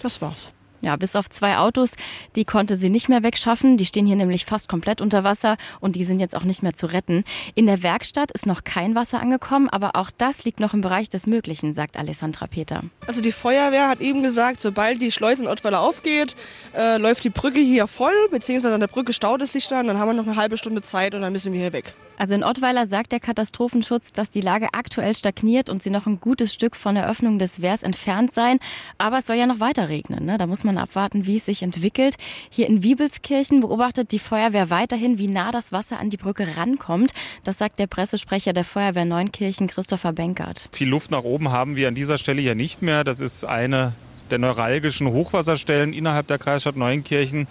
Das 0.00 0.20
war's. 0.20 0.53
Ja, 0.84 0.96
bis 0.96 1.16
auf 1.16 1.30
zwei 1.30 1.56
Autos, 1.56 1.92
die 2.36 2.44
konnte 2.44 2.76
sie 2.76 2.90
nicht 2.90 3.08
mehr 3.08 3.22
wegschaffen. 3.22 3.78
Die 3.78 3.86
stehen 3.86 4.04
hier 4.04 4.16
nämlich 4.16 4.44
fast 4.44 4.68
komplett 4.68 5.00
unter 5.00 5.24
Wasser 5.24 5.56
und 5.80 5.96
die 5.96 6.04
sind 6.04 6.20
jetzt 6.20 6.36
auch 6.36 6.44
nicht 6.44 6.62
mehr 6.62 6.74
zu 6.74 6.84
retten. 6.84 7.24
In 7.54 7.64
der 7.64 7.82
Werkstatt 7.82 8.30
ist 8.32 8.44
noch 8.44 8.64
kein 8.64 8.94
Wasser 8.94 9.18
angekommen, 9.18 9.70
aber 9.70 9.96
auch 9.96 10.10
das 10.10 10.44
liegt 10.44 10.60
noch 10.60 10.74
im 10.74 10.82
Bereich 10.82 11.08
des 11.08 11.26
Möglichen, 11.26 11.72
sagt 11.72 11.96
Alessandra 11.96 12.48
Peter. 12.48 12.82
Also 13.06 13.22
die 13.22 13.32
Feuerwehr 13.32 13.88
hat 13.88 14.02
eben 14.02 14.22
gesagt, 14.22 14.60
sobald 14.60 15.00
die 15.00 15.10
Schleuse 15.10 15.44
in 15.44 15.48
Ottweiler 15.48 15.80
aufgeht, 15.80 16.36
äh, 16.76 16.98
läuft 16.98 17.24
die 17.24 17.30
Brücke 17.30 17.60
hier 17.60 17.86
voll, 17.86 18.12
beziehungsweise 18.30 18.74
an 18.74 18.80
der 18.80 18.88
Brücke 18.88 19.14
staut 19.14 19.40
es 19.40 19.54
sich 19.54 19.66
dann. 19.68 19.86
Dann 19.86 19.98
haben 19.98 20.10
wir 20.10 20.12
noch 20.14 20.26
eine 20.26 20.36
halbe 20.36 20.58
Stunde 20.58 20.82
Zeit 20.82 21.14
und 21.14 21.22
dann 21.22 21.32
müssen 21.32 21.54
wir 21.54 21.60
hier 21.60 21.72
weg. 21.72 21.94
Also 22.16 22.34
in 22.34 22.44
Ottweiler 22.44 22.86
sagt 22.86 23.12
der 23.12 23.20
Katastrophenschutz, 23.20 24.12
dass 24.12 24.30
die 24.30 24.40
Lage 24.40 24.68
aktuell 24.72 25.14
stagniert 25.14 25.68
und 25.68 25.82
sie 25.82 25.90
noch 25.90 26.06
ein 26.06 26.20
gutes 26.20 26.52
Stück 26.54 26.76
von 26.76 26.94
der 26.94 27.08
Öffnung 27.08 27.38
des 27.38 27.60
Wehrs 27.60 27.82
entfernt 27.82 28.32
seien. 28.32 28.58
Aber 28.98 29.18
es 29.18 29.26
soll 29.26 29.36
ja 29.36 29.46
noch 29.46 29.60
weiter 29.60 29.88
regnen. 29.88 30.24
Ne? 30.24 30.38
Da 30.38 30.46
muss 30.46 30.64
man 30.64 30.78
abwarten, 30.78 31.26
wie 31.26 31.36
es 31.36 31.46
sich 31.46 31.62
entwickelt. 31.62 32.16
Hier 32.50 32.66
in 32.68 32.82
Wiebelskirchen 32.82 33.60
beobachtet 33.60 34.12
die 34.12 34.18
Feuerwehr 34.18 34.70
weiterhin, 34.70 35.18
wie 35.18 35.28
nah 35.28 35.50
das 35.50 35.72
Wasser 35.72 35.98
an 35.98 36.10
die 36.10 36.16
Brücke 36.16 36.56
rankommt. 36.56 37.12
Das 37.42 37.58
sagt 37.58 37.78
der 37.78 37.86
Pressesprecher 37.86 38.52
der 38.52 38.64
Feuerwehr 38.64 39.04
Neunkirchen, 39.04 39.66
Christopher 39.66 40.12
Benkert. 40.12 40.68
Viel 40.72 40.88
Luft 40.88 41.10
nach 41.10 41.24
oben 41.24 41.50
haben 41.50 41.76
wir 41.76 41.88
an 41.88 41.94
dieser 41.94 42.18
Stelle 42.18 42.42
ja 42.42 42.54
nicht 42.54 42.82
mehr. 42.82 43.04
Das 43.04 43.20
ist 43.20 43.44
eine 43.44 43.94
der 44.30 44.38
neuralgischen 44.38 45.08
Hochwasserstellen 45.08 45.92
innerhalb 45.92 46.26
der 46.26 46.38
Kreisstadt 46.38 46.76
Neunkirchen. 46.76 47.46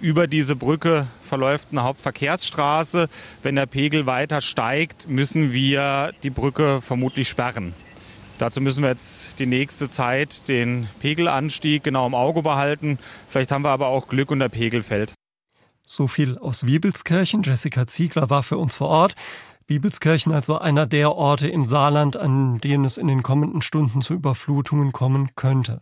Über 0.00 0.26
diese 0.26 0.56
Brücke 0.56 1.06
verläuft 1.22 1.68
eine 1.70 1.82
Hauptverkehrsstraße. 1.82 3.08
Wenn 3.42 3.56
der 3.56 3.66
Pegel 3.66 4.06
weiter 4.06 4.40
steigt, 4.40 5.08
müssen 5.08 5.52
wir 5.52 6.12
die 6.22 6.30
Brücke 6.30 6.80
vermutlich 6.80 7.28
sperren. 7.28 7.74
Dazu 8.38 8.60
müssen 8.60 8.82
wir 8.82 8.90
jetzt 8.90 9.40
die 9.40 9.46
nächste 9.46 9.88
Zeit 9.88 10.46
den 10.46 10.88
Pegelanstieg 11.00 11.82
genau 11.82 12.06
im 12.06 12.14
Auge 12.14 12.42
behalten. 12.42 12.98
Vielleicht 13.28 13.50
haben 13.50 13.62
wir 13.62 13.70
aber 13.70 13.88
auch 13.88 14.06
Glück 14.06 14.30
und 14.30 14.38
der 14.38 14.48
Pegel 14.48 14.84
fällt. 14.84 15.17
So 15.90 16.06
viel 16.06 16.36
aus 16.36 16.66
Wiebelskirchen. 16.66 17.42
Jessica 17.42 17.86
Ziegler 17.86 18.28
war 18.28 18.42
für 18.42 18.58
uns 18.58 18.76
vor 18.76 18.88
Ort. 18.88 19.14
Bibelskirchen 19.66 20.32
also 20.32 20.58
einer 20.58 20.86
der 20.86 21.14
Orte 21.14 21.48
im 21.48 21.64
Saarland, 21.64 22.14
an 22.14 22.58
denen 22.58 22.84
es 22.84 22.98
in 22.98 23.06
den 23.06 23.22
kommenden 23.22 23.62
Stunden 23.62 24.02
zu 24.02 24.12
Überflutungen 24.12 24.92
kommen 24.92 25.30
könnte. 25.34 25.80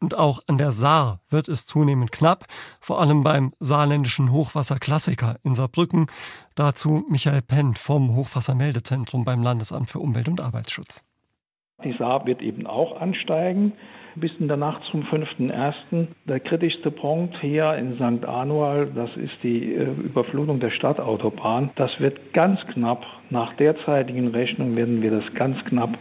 Und 0.00 0.16
auch 0.16 0.40
an 0.48 0.58
der 0.58 0.72
Saar 0.72 1.20
wird 1.30 1.46
es 1.46 1.66
zunehmend 1.66 2.10
knapp, 2.10 2.46
vor 2.80 3.00
allem 3.00 3.22
beim 3.22 3.52
saarländischen 3.60 4.32
Hochwasserklassiker 4.32 5.36
in 5.44 5.54
Saarbrücken. 5.54 6.08
Dazu 6.56 7.04
Michael 7.08 7.42
Pendt 7.42 7.78
vom 7.78 8.16
Hochwassermeldezentrum 8.16 9.24
beim 9.24 9.44
Landesamt 9.44 9.88
für 9.88 10.00
Umwelt 10.00 10.28
und 10.28 10.40
Arbeitsschutz. 10.40 11.04
Die 11.84 11.94
Saar 11.96 12.26
wird 12.26 12.42
eben 12.42 12.66
auch 12.66 13.00
ansteigen 13.00 13.72
bis 14.16 14.30
in 14.38 14.48
der 14.48 14.56
Nacht 14.56 14.82
zum 14.90 15.02
5.1. 15.02 16.06
Der 16.26 16.40
kritischste 16.40 16.90
Punkt 16.90 17.36
hier 17.40 17.74
in 17.74 17.94
St. 17.94 18.24
Anual, 18.24 18.88
das 18.94 19.10
ist 19.16 19.34
die 19.42 19.74
äh, 19.74 19.84
Überflutung 19.84 20.60
der 20.60 20.70
Stadtautobahn. 20.70 21.70
Das 21.76 21.90
wird 22.00 22.32
ganz 22.32 22.60
knapp, 22.72 23.04
nach 23.30 23.54
derzeitigen 23.54 24.28
Rechnung 24.28 24.76
werden 24.76 25.02
wir 25.02 25.10
das 25.10 25.24
ganz 25.34 25.56
knapp 25.64 25.98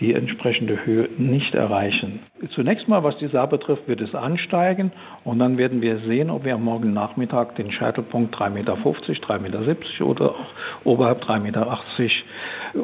die 0.00 0.14
entsprechende 0.14 0.84
Höhe 0.84 1.08
nicht 1.16 1.54
erreichen. 1.54 2.20
Zunächst 2.54 2.88
mal, 2.88 3.04
was 3.04 3.16
die 3.18 3.28
Saar 3.28 3.46
betrifft, 3.46 3.86
wird 3.86 4.00
es 4.00 4.14
ansteigen 4.14 4.90
und 5.22 5.38
dann 5.38 5.58
werden 5.58 5.80
wir 5.80 5.98
sehen, 6.00 6.28
ob 6.28 6.44
wir 6.44 6.54
am 6.54 6.64
morgen 6.64 6.92
Nachmittag 6.92 7.54
den 7.54 7.70
Scheitelpunkt 7.70 8.34
3,50 8.34 8.50
Meter, 8.50 8.74
3,70 8.74 9.38
Meter 9.38 10.06
oder 10.06 10.30
auch 10.30 10.46
oberhalb 10.84 11.22
3,80 11.22 11.38
Meter, 11.40 11.78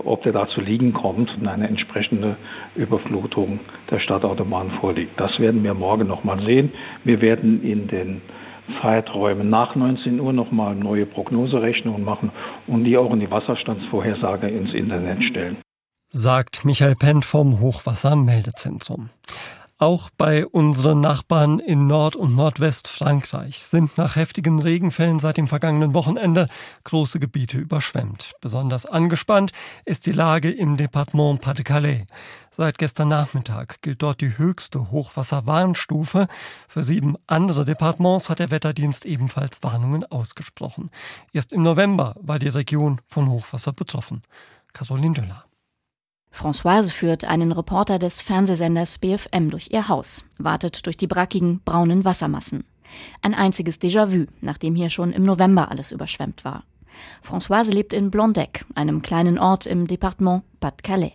ob 0.05 0.23
der 0.23 0.33
da 0.33 0.49
zu 0.49 0.61
liegen 0.61 0.93
kommt 0.93 1.37
und 1.39 1.47
eine 1.47 1.69
entsprechende 1.69 2.37
Überflutung 2.75 3.61
der 3.91 4.01
Stadtautobahn 4.01 4.73
vorliegt. 4.81 5.19
Das 5.19 5.39
werden 5.39 5.63
wir 5.65 5.75
morgen 5.75 6.07
nochmal 6.07 6.45
sehen. 6.45 6.73
Wir 7.05 7.21
werden 7.21 7.63
in 7.63 7.89
den 7.89 8.23
Zeiträumen 8.83 9.49
nach 9.49 9.75
19 9.75 10.21
Uhr 10.21 10.33
nochmal 10.33 10.75
neue 10.75 11.07
Prognoserechnungen 11.07 12.05
machen 12.05 12.31
und 12.67 12.85
die 12.85 12.99
auch 12.99 13.13
in 13.13 13.21
die 13.21 13.31
Wasserstandsvorhersage 13.31 14.49
ins 14.49 14.75
Internet 14.75 15.23
stellen 15.25 15.57
sagt 16.11 16.65
Michael 16.65 16.95
Pendt 16.97 17.25
vom 17.25 17.61
Hochwassermeldezentrum. 17.61 19.11
Auch 19.81 20.11
bei 20.11 20.45
unseren 20.45 21.01
Nachbarn 21.01 21.61
in 21.61 21.87
Nord- 21.87 22.17
und 22.17 22.35
Nordwestfrankreich 22.35 23.63
sind 23.63 23.97
nach 23.97 24.17
heftigen 24.17 24.59
Regenfällen 24.59 25.21
seit 25.21 25.37
dem 25.37 25.47
vergangenen 25.47 25.95
Wochenende 25.95 26.49
große 26.83 27.21
Gebiete 27.21 27.59
überschwemmt. 27.59 28.33
Besonders 28.41 28.87
angespannt 28.87 29.53
ist 29.85 30.07
die 30.07 30.13
Lage 30.13 30.51
im 30.51 30.77
Departement 30.77 31.41
Pas-de-Calais. 31.41 32.07
Seit 32.51 32.77
gestern 32.79 33.07
Nachmittag 33.07 33.81
gilt 33.81 34.03
dort 34.03 34.21
die 34.21 34.37
höchste 34.37 34.91
Hochwasserwarnstufe. 34.91 36.27
Für 36.67 36.83
sieben 36.83 37.15
andere 37.29 37.65
Departements 37.65 38.29
hat 38.29 38.41
der 38.41 38.51
Wetterdienst 38.51 39.07
ebenfalls 39.07 39.63
Warnungen 39.63 40.05
ausgesprochen. 40.05 40.91
Erst 41.33 41.53
im 41.53 41.63
November 41.63 42.17
war 42.21 42.41
die 42.41 42.49
Region 42.49 43.01
von 43.07 43.31
Hochwasser 43.31 43.73
betroffen. 43.73 44.25
Caroline 44.73 45.15
Döller. 45.15 45.48
Françoise 46.31 46.91
führt 46.91 47.25
einen 47.25 47.53
Reporter 47.53 47.99
des 47.99 48.21
Fernsehsenders 48.21 48.99
BFM 48.99 49.51
durch 49.51 49.71
ihr 49.73 49.89
Haus, 49.89 50.25
wartet 50.39 50.87
durch 50.87 50.97
die 50.97 51.07
brackigen, 51.07 51.61
braunen 51.65 52.05
Wassermassen. 52.05 52.65
Ein 53.23 53.35
einziges 53.35 53.81
Déjà-vu, 53.81 54.27
nachdem 54.41 54.75
hier 54.75 54.89
schon 54.89 55.13
im 55.13 55.25
November 55.25 55.71
alles 55.71 55.93
überschwemmt 55.93 56.45
war. 56.45 56.65
Françoise 57.23 57.71
lebt 57.71 57.93
in 57.93 58.11
Blondec, 58.11 58.65
einem 58.75 59.03
kleinen 59.03 59.39
Ort 59.39 59.67
im 59.67 59.87
Departement 59.87 60.43
Pas-de-Calais. 60.61 61.13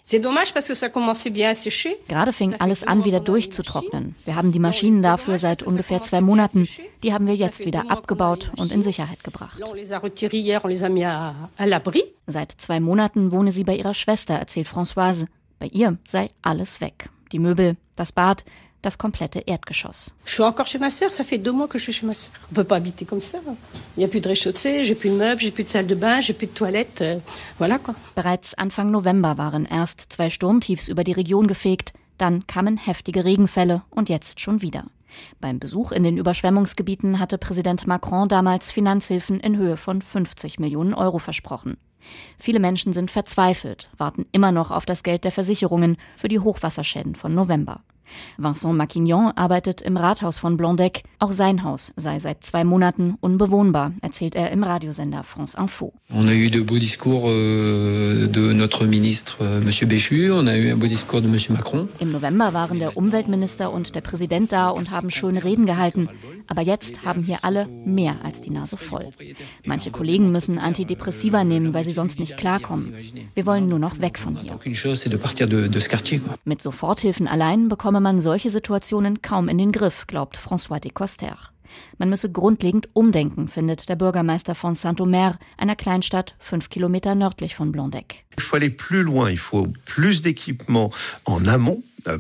Gerade 2.07 2.33
fing 2.33 2.55
alles 2.59 2.83
an, 2.83 3.05
wieder 3.05 3.19
durchzutrocknen. 3.19 4.15
Wir 4.25 4.35
haben 4.35 4.51
die 4.51 4.59
Maschinen 4.59 5.01
dafür 5.01 5.37
seit 5.37 5.63
ungefähr 5.63 6.01
zwei 6.01 6.21
Monaten. 6.21 6.67
Die 7.03 7.13
haben 7.13 7.27
wir 7.27 7.35
jetzt 7.35 7.65
wieder 7.65 7.91
abgebaut 7.91 8.51
und 8.57 8.71
in 8.71 8.81
Sicherheit 8.81 9.23
gebracht. 9.23 9.59
Seit 12.27 12.51
zwei 12.51 12.79
Monaten 12.79 13.31
wohne 13.31 13.51
sie 13.51 13.63
bei 13.63 13.75
ihrer 13.75 13.93
Schwester, 13.93 14.35
erzählt 14.35 14.67
Françoise. 14.67 15.27
Bei 15.59 15.67
ihr 15.67 15.97
sei 16.05 16.29
alles 16.41 16.81
weg. 16.81 17.09
Die 17.31 17.39
Möbel, 17.39 17.77
das 17.95 18.11
Bad, 18.11 18.45
das 18.83 18.97
komplette 18.97 19.39
Erdgeschoss. 19.39 20.13
Bereits 28.13 28.53
Anfang 28.53 28.91
November 28.91 29.37
waren 29.37 29.65
erst 29.65 30.13
zwei 30.13 30.29
Sturmtiefs 30.29 30.87
über 30.87 31.03
die 31.03 31.13
Region 31.13 31.47
gefegt, 31.47 31.93
dann 32.17 32.45
kamen 32.45 32.77
heftige 32.77 33.25
Regenfälle 33.25 33.81
und 33.89 34.09
jetzt 34.09 34.39
schon 34.39 34.61
wieder. 34.61 34.85
Beim 35.39 35.59
Besuch 35.59 35.91
in 35.91 36.03
den 36.03 36.17
Überschwemmungsgebieten 36.17 37.19
hatte 37.19 37.37
Präsident 37.37 37.87
Macron 37.87 38.27
damals 38.27 38.71
Finanzhilfen 38.71 39.39
in 39.39 39.57
Höhe 39.57 39.77
von 39.77 40.01
50 40.01 40.59
Millionen 40.59 40.93
Euro 40.93 41.19
versprochen. 41.19 41.77
Viele 42.37 42.59
Menschen 42.59 42.93
sind 42.93 43.11
verzweifelt, 43.11 43.89
warten 43.97 44.25
immer 44.31 44.51
noch 44.51 44.71
auf 44.71 44.85
das 44.85 45.03
Geld 45.03 45.23
der 45.23 45.31
Versicherungen 45.31 45.97
für 46.15 46.27
die 46.27 46.39
Hochwasserschäden 46.39 47.15
von 47.15 47.33
November. 47.33 47.81
Vincent 48.37 48.75
Maquignon 48.75 49.31
arbeitet 49.35 49.81
im 49.81 49.97
Rathaus 49.97 50.39
von 50.39 50.57
Blondec. 50.57 51.03
Auch 51.19 51.31
sein 51.31 51.63
Haus 51.63 51.93
sei 51.95 52.19
seit 52.19 52.45
zwei 52.45 52.63
Monaten 52.63 53.15
unbewohnbar, 53.21 53.93
erzählt 54.01 54.35
er 54.35 54.51
im 54.51 54.63
Radiosender 54.63 55.23
France 55.23 55.57
Info. 55.59 55.93
On 56.13 56.27
a 56.27 56.33
eu 56.33 56.49
de 56.49 56.61
beaux 56.61 56.79
discours 56.79 57.23
euh, 57.27 58.27
de 58.27 58.53
notre 58.53 58.85
ministre 58.85 59.37
euh, 59.41 59.61
Monsieur 59.61 59.87
Béchu, 59.87 60.31
on 60.31 60.47
a 60.47 60.57
eu 60.57 60.71
un 60.71 60.77
beau 60.77 60.87
discours 60.87 61.21
de 61.21 61.27
Monsieur 61.27 61.53
Macron. 61.53 61.87
Im 61.99 62.11
November 62.11 62.53
waren 62.53 62.79
der 62.79 62.97
Umweltminister 62.97 63.71
und 63.71 63.95
der 63.95 64.01
Präsident 64.01 64.51
da 64.51 64.69
und 64.69 64.91
haben 64.91 65.09
schöne 65.09 65.43
Reden 65.43 65.65
gehalten. 65.65 66.09
Aber 66.47 66.61
jetzt 66.61 67.05
haben 67.05 67.23
hier 67.23 67.39
alle 67.43 67.67
mehr 67.67 68.17
als 68.23 68.41
die 68.41 68.49
Nase 68.49 68.77
voll. 68.77 69.09
Manche 69.65 69.91
Kollegen 69.91 70.31
müssen 70.31 70.59
Antidepressiva 70.59 71.43
nehmen, 71.43 71.73
weil 71.73 71.83
sie 71.83 71.91
sonst 71.91 72.19
nicht 72.19 72.37
klarkommen. 72.37 72.93
Wir 73.33 73.45
wollen 73.45 73.69
nur 73.69 73.79
noch 73.79 73.99
weg 73.99 74.19
von 74.19 74.35
hier. 74.35 74.59
Mit 76.45 76.61
Soforthilfen 76.61 77.27
allein 77.27 77.69
bekomme 77.69 78.01
man 78.03 78.21
solche 78.21 78.51
Situationen 78.51 79.21
kaum 79.23 79.49
in 79.49 79.57
den 79.57 79.71
Griff, 79.71 80.05
glaubt 80.05 80.37
François 80.37 80.79
de 80.79 80.91
Coster. 80.91 81.37
Man 81.97 82.09
müsse 82.09 82.31
grundlegend 82.31 82.89
umdenken, 82.93 83.47
findet 83.47 83.87
der 83.89 83.95
Bürgermeister 83.95 84.55
von 84.55 84.75
Saint-Omer, 84.75 85.37
einer 85.57 85.75
Kleinstadt 85.75 86.35
fünf 86.39 86.69
Kilometer 86.69 87.15
nördlich 87.15 87.55
von 87.55 87.71
Blondec. 87.71 88.23
Il 88.37 88.43
faut 88.43 88.55
aller 88.57 88.69
plus 88.69 89.03
loin, 89.03 89.29
il 89.29 89.37
faut 89.37 89.67
plus 89.85 90.21
d'équipements 90.23 90.91
en 91.25 91.47
amont. 91.47 91.83
Euh, 92.05 92.19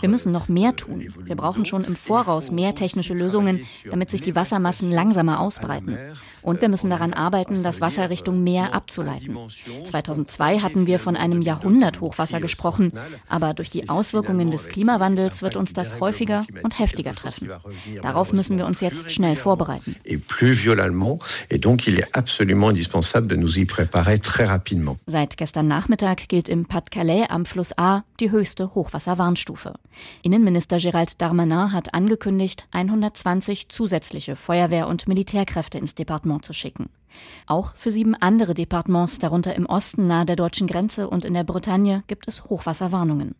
Wir 0.00 0.08
müssen 0.08 0.32
noch 0.32 0.48
mehr 0.48 0.74
tun. 0.74 1.06
Wir 1.24 1.36
brauchen 1.36 1.64
schon 1.64 1.84
im 1.84 1.94
Voraus 1.94 2.50
mehr 2.50 2.74
technische 2.74 3.14
Lösungen, 3.14 3.60
damit 3.88 4.10
sich 4.10 4.22
die 4.22 4.34
Wassermassen 4.34 4.90
langsamer 4.90 5.40
ausbreiten. 5.40 5.96
Und 6.42 6.60
wir 6.60 6.68
müssen 6.68 6.90
daran 6.90 7.12
arbeiten, 7.12 7.62
das 7.62 7.80
Wasser 7.80 8.10
Richtung 8.10 8.42
Meer 8.42 8.74
abzuleiten. 8.74 9.36
2002 9.84 10.58
hatten 10.58 10.86
wir 10.88 10.98
von 10.98 11.16
einem 11.16 11.40
Jahrhundert-Hochwasser 11.40 12.40
gesprochen, 12.40 12.90
aber 13.28 13.54
durch 13.54 13.70
die 13.70 13.88
Auswirkungen 13.88 14.50
des 14.50 14.68
Klimawandels 14.68 15.42
wird 15.42 15.54
uns 15.56 15.72
das 15.72 16.00
häufiger 16.00 16.44
und 16.64 16.80
heftiger 16.80 17.14
treffen. 17.14 17.48
Darauf 18.02 18.21
müssen 18.30 18.58
wir 18.58 18.66
uns 18.66 18.80
jetzt 18.80 19.10
schnell 19.10 19.34
vorbereiten. 19.34 19.96
Seit 25.06 25.36
gestern 25.36 25.66
Nachmittag 25.66 26.28
gilt 26.28 26.48
im 26.48 26.66
Pas-de-Calais 26.66 27.26
am 27.28 27.44
Fluss 27.44 27.76
A 27.76 28.04
die 28.20 28.30
höchste 28.30 28.74
Hochwasserwarnstufe. 28.74 29.74
Innenminister 30.22 30.76
Gérald 30.76 31.14
Darmanin 31.18 31.72
hat 31.72 31.94
angekündigt, 31.94 32.68
120 32.70 33.68
zusätzliche 33.68 34.36
Feuerwehr- 34.36 34.86
und 34.86 35.08
Militärkräfte 35.08 35.78
ins 35.78 35.94
Departement 35.94 36.44
zu 36.44 36.52
schicken. 36.52 36.90
Auch 37.46 37.74
für 37.74 37.90
sieben 37.90 38.14
andere 38.14 38.54
Departements, 38.54 39.18
darunter 39.18 39.54
im 39.54 39.66
Osten 39.66 40.06
nahe 40.06 40.24
der 40.24 40.36
deutschen 40.36 40.66
Grenze 40.66 41.08
und 41.08 41.24
in 41.24 41.34
der 41.34 41.44
Bretagne, 41.44 42.04
gibt 42.06 42.28
es 42.28 42.44
Hochwasserwarnungen. 42.44 43.34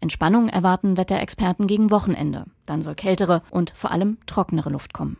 Entspannung 0.00 0.48
erwarten 0.48 0.96
Wetterexperten 0.96 1.66
gegen 1.66 1.90
Wochenende. 1.90 2.46
Dann 2.66 2.82
soll 2.82 2.94
kältere 2.94 3.42
und 3.50 3.72
vor 3.74 3.90
allem 3.90 4.18
trockenere 4.26 4.70
Luft 4.70 4.92
kommen. 4.92 5.16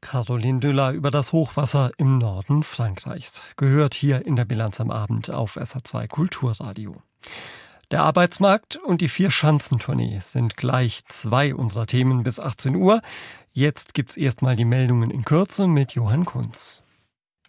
Caroline 0.00 0.58
Düller 0.58 0.92
über 0.92 1.10
das 1.10 1.32
Hochwasser 1.32 1.92
im 1.96 2.18
Norden 2.18 2.64
Frankreichs. 2.64 3.42
Gehört 3.56 3.94
hier 3.94 4.26
in 4.26 4.36
der 4.36 4.44
Bilanz 4.44 4.80
am 4.80 4.90
Abend 4.90 5.30
auf 5.30 5.56
SA2 5.56 6.08
Kulturradio. 6.08 6.96
Der 7.92 8.02
Arbeitsmarkt 8.02 8.76
und 8.76 9.00
die 9.00 9.08
Vier-Schanzentournee 9.08 10.18
sind 10.20 10.56
gleich 10.56 11.04
zwei 11.08 11.54
unserer 11.54 11.86
Themen 11.86 12.22
bis 12.22 12.40
18 12.40 12.74
Uhr. 12.74 13.02
Jetzt 13.52 13.94
gibt's 13.94 14.16
erstmal 14.16 14.56
die 14.56 14.64
Meldungen 14.64 15.10
in 15.10 15.24
Kürze 15.24 15.68
mit 15.68 15.92
Johann 15.92 16.24
Kunz. 16.24 16.81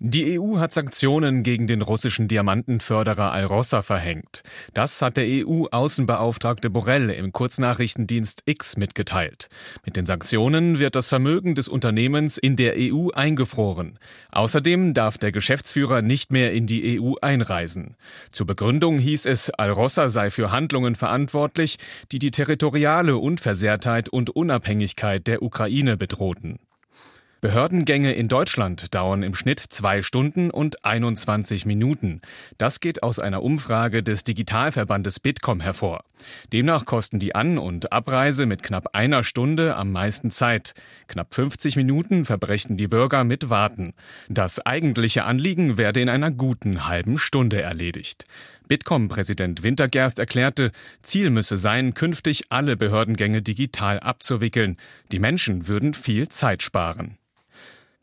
Die 0.05 0.37
EU 0.37 0.59
hat 0.59 0.73
Sanktionen 0.73 1.43
gegen 1.43 1.65
den 1.65 1.81
russischen 1.81 2.27
Diamantenförderer 2.27 3.31
Alrossa 3.31 3.81
verhängt. 3.83 4.43
Das 4.73 5.01
hat 5.01 5.15
der 5.15 5.23
EU-Außenbeauftragte 5.25 6.69
Borrell 6.69 7.09
im 7.09 7.31
Kurznachrichtendienst 7.31 8.43
X 8.45 8.75
mitgeteilt. 8.75 9.47
Mit 9.85 9.95
den 9.95 10.05
Sanktionen 10.05 10.79
wird 10.79 10.95
das 10.95 11.07
Vermögen 11.07 11.55
des 11.55 11.69
Unternehmens 11.69 12.37
in 12.37 12.57
der 12.57 12.73
EU 12.75 13.11
eingefroren. 13.13 13.97
Außerdem 14.33 14.93
darf 14.93 15.17
der 15.17 15.31
Geschäftsführer 15.31 16.01
nicht 16.01 16.33
mehr 16.33 16.51
in 16.51 16.67
die 16.67 16.99
EU 16.99 17.13
einreisen. 17.21 17.95
Zur 18.33 18.45
Begründung 18.45 18.99
hieß 18.99 19.25
es, 19.25 19.51
Alrossa 19.51 20.09
sei 20.09 20.31
für 20.31 20.51
Handlungen 20.51 20.95
verantwortlich, 20.95 21.77
die 22.11 22.19
die 22.19 22.31
territoriale 22.31 23.15
Unversehrtheit 23.15 24.09
und 24.09 24.31
Unabhängigkeit 24.31 25.25
der 25.27 25.41
Ukraine 25.41 25.95
bedrohten. 25.95 26.59
Behördengänge 27.43 28.13
in 28.13 28.29
Deutschland 28.29 28.95
dauern 28.95 29.21
im 29.21 29.35
Schnitt 29.35 29.59
zwei 29.59 30.01
Stunden 30.01 30.49
und 30.49 30.85
21 30.85 31.65
Minuten. 31.65 32.21
Das 32.57 32.79
geht 32.79 33.03
aus 33.03 33.19
einer 33.19 33.43
Umfrage 33.43 34.01
des 34.01 34.23
Digitalverbandes 34.23 35.19
Bitkom 35.19 35.59
hervor. 35.59 36.05
Demnach 36.53 36.85
kosten 36.85 37.19
die 37.19 37.35
An- 37.35 37.57
und 37.57 37.91
Abreise 37.91 38.45
mit 38.45 38.63
knapp 38.63 38.95
einer 38.95 39.25
Stunde 39.25 39.75
am 39.75 39.91
meisten 39.91 40.31
Zeit. 40.31 40.73
Knapp 41.09 41.35
50 41.35 41.75
Minuten 41.75 42.23
verbrächten 42.23 42.77
die 42.77 42.87
Bürger 42.87 43.25
mit 43.25 43.49
Warten. 43.49 43.91
Das 44.29 44.65
eigentliche 44.65 45.25
Anliegen 45.25 45.75
werde 45.75 45.99
in 45.99 46.07
einer 46.07 46.31
guten 46.31 46.87
halben 46.87 47.17
Stunde 47.17 47.61
erledigt. 47.61 48.23
Bitkom-Präsident 48.69 49.63
Wintergerst 49.63 50.17
erklärte, 50.17 50.71
Ziel 51.01 51.29
müsse 51.29 51.57
sein, 51.57 51.93
künftig 51.93 52.43
alle 52.51 52.77
Behördengänge 52.77 53.41
digital 53.41 53.99
abzuwickeln. 53.99 54.77
Die 55.11 55.19
Menschen 55.19 55.67
würden 55.67 55.93
viel 55.93 56.29
Zeit 56.29 56.63
sparen. 56.63 57.17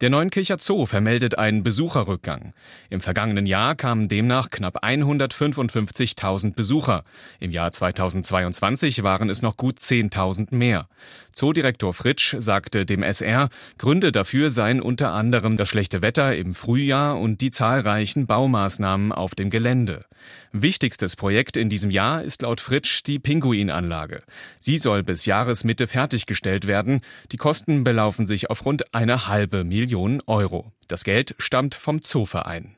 Der 0.00 0.08
Neunkircher 0.08 0.56
Zoo 0.58 0.86
vermeldet 0.86 1.36
einen 1.36 1.62
Besucherrückgang. 1.62 2.54
Im 2.88 3.02
vergangenen 3.02 3.44
Jahr 3.44 3.74
kamen 3.74 4.08
demnach 4.08 4.48
knapp 4.48 4.82
155.000 4.82 6.54
Besucher. 6.54 7.04
Im 7.38 7.50
Jahr 7.50 7.70
2022 7.70 9.02
waren 9.02 9.28
es 9.28 9.42
noch 9.42 9.58
gut 9.58 9.76
10.000 9.76 10.54
mehr. 10.54 10.88
Zoodirektor 11.34 11.92
Fritsch 11.92 12.34
sagte 12.38 12.86
dem 12.86 13.02
SR, 13.02 13.50
Gründe 13.76 14.10
dafür 14.10 14.48
seien 14.48 14.80
unter 14.80 15.12
anderem 15.12 15.58
das 15.58 15.68
schlechte 15.68 16.00
Wetter 16.00 16.34
im 16.34 16.54
Frühjahr 16.54 17.20
und 17.20 17.42
die 17.42 17.50
zahlreichen 17.50 18.26
Baumaßnahmen 18.26 19.12
auf 19.12 19.34
dem 19.34 19.50
Gelände. 19.50 20.06
Wichtigstes 20.52 21.14
Projekt 21.14 21.56
in 21.56 21.68
diesem 21.68 21.90
Jahr 21.90 22.22
ist 22.22 22.42
laut 22.42 22.60
Fritsch 22.60 23.02
die 23.06 23.18
Pinguinanlage. 23.18 24.22
Sie 24.58 24.78
soll 24.78 25.02
bis 25.02 25.24
Jahresmitte 25.24 25.86
fertiggestellt 25.86 26.66
werden. 26.66 27.02
Die 27.32 27.36
Kosten 27.36 27.84
belaufen 27.84 28.26
sich 28.26 28.50
auf 28.50 28.64
rund 28.64 28.94
eine 28.94 29.28
halbe 29.28 29.62
Million 29.64 29.89
Euro. 30.26 30.72
Das 30.88 31.04
Geld 31.04 31.34
stammt 31.38 31.74
vom 31.74 32.02
Zooverein. 32.02 32.76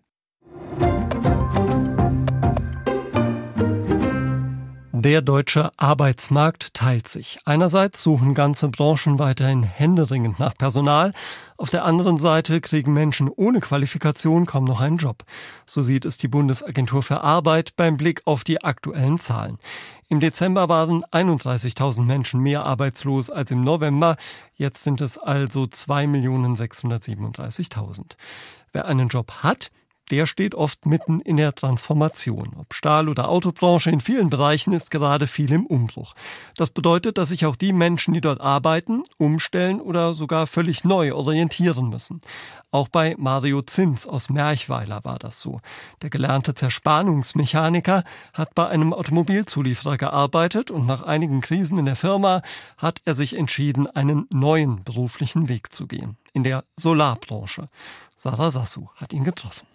Der 5.04 5.20
deutsche 5.20 5.72
Arbeitsmarkt 5.78 6.74
teilt 6.74 7.08
sich. 7.08 7.40
Einerseits 7.44 8.04
suchen 8.04 8.34
ganze 8.34 8.68
Branchen 8.68 9.18
weiterhin 9.18 9.64
händeringend 9.64 10.38
nach 10.38 10.56
Personal, 10.56 11.12
auf 11.56 11.70
der 11.70 11.84
anderen 11.84 12.20
Seite 12.20 12.60
kriegen 12.60 12.92
Menschen 12.92 13.28
ohne 13.28 13.58
Qualifikation 13.58 14.46
kaum 14.46 14.62
noch 14.62 14.80
einen 14.80 14.98
Job. 14.98 15.24
So 15.66 15.82
sieht 15.82 16.04
es 16.04 16.18
die 16.18 16.28
Bundesagentur 16.28 17.02
für 17.02 17.22
Arbeit 17.22 17.74
beim 17.74 17.96
Blick 17.96 18.22
auf 18.26 18.44
die 18.44 18.62
aktuellen 18.62 19.18
Zahlen. 19.18 19.58
Im 20.08 20.20
Dezember 20.20 20.68
waren 20.68 21.02
31.000 21.06 22.02
Menschen 22.02 22.38
mehr 22.38 22.64
arbeitslos 22.64 23.28
als 23.28 23.50
im 23.50 23.62
November, 23.62 24.14
jetzt 24.54 24.84
sind 24.84 25.00
es 25.00 25.18
also 25.18 25.64
2.637.000. 25.64 28.12
Wer 28.72 28.84
einen 28.84 29.08
Job 29.08 29.32
hat, 29.42 29.72
der 30.10 30.26
steht 30.26 30.54
oft 30.54 30.84
mitten 30.86 31.20
in 31.20 31.36
der 31.36 31.54
Transformation. 31.54 32.50
Ob 32.58 32.74
Stahl- 32.74 33.08
oder 33.08 33.28
Autobranche, 33.28 33.90
in 33.90 34.00
vielen 34.00 34.30
Bereichen 34.30 34.72
ist 34.72 34.90
gerade 34.90 35.26
viel 35.26 35.52
im 35.52 35.66
Umbruch. 35.66 36.14
Das 36.56 36.70
bedeutet, 36.70 37.18
dass 37.18 37.30
sich 37.30 37.46
auch 37.46 37.56
die 37.56 37.72
Menschen, 37.72 38.14
die 38.14 38.20
dort 38.20 38.40
arbeiten, 38.40 39.02
umstellen 39.16 39.80
oder 39.80 40.14
sogar 40.14 40.46
völlig 40.46 40.84
neu 40.84 41.14
orientieren 41.14 41.88
müssen. 41.88 42.20
Auch 42.70 42.88
bei 42.88 43.14
Mario 43.18 43.62
Zins 43.62 44.06
aus 44.06 44.30
Merchweiler 44.30 45.04
war 45.04 45.18
das 45.18 45.40
so. 45.40 45.60
Der 46.00 46.10
gelernte 46.10 46.54
Zerspannungsmechaniker 46.54 48.04
hat 48.32 48.54
bei 48.54 48.68
einem 48.68 48.94
Automobilzulieferer 48.94 49.98
gearbeitet 49.98 50.70
und 50.70 50.86
nach 50.86 51.02
einigen 51.02 51.42
Krisen 51.42 51.78
in 51.78 51.86
der 51.86 51.96
Firma 51.96 52.42
hat 52.78 53.02
er 53.04 53.14
sich 53.14 53.36
entschieden, 53.36 53.86
einen 53.86 54.26
neuen 54.32 54.84
beruflichen 54.84 55.48
Weg 55.48 55.74
zu 55.74 55.86
gehen. 55.86 56.16
In 56.32 56.44
der 56.44 56.64
Solarbranche. 56.76 57.68
Sarah 58.16 58.50
Sassu 58.50 58.88
hat 58.96 59.12
ihn 59.12 59.24
getroffen. 59.24 59.71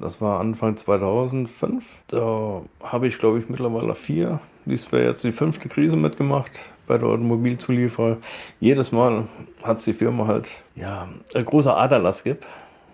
Das 0.00 0.20
war 0.20 0.40
Anfang 0.40 0.76
2005. 0.76 1.84
Da 2.06 2.62
habe 2.82 3.06
ich, 3.06 3.18
glaube 3.18 3.38
ich, 3.38 3.48
mittlerweile 3.48 3.94
vier, 3.94 4.40
dies 4.64 4.90
wäre 4.92 5.04
jetzt 5.04 5.24
die 5.24 5.32
fünfte 5.32 5.68
Krise 5.68 5.96
mitgemacht 5.96 6.72
bei 6.86 6.96
der 6.96 7.08
Automobilzulieferer. 7.08 8.16
Jedes 8.60 8.92
Mal 8.92 9.26
hat 9.62 9.78
es 9.78 9.84
die 9.84 9.92
Firma 9.92 10.26
halt 10.26 10.50
ja, 10.74 11.08
ein 11.34 11.44
großer 11.44 11.76
Aderlass 11.76 12.24
gibt. 12.24 12.46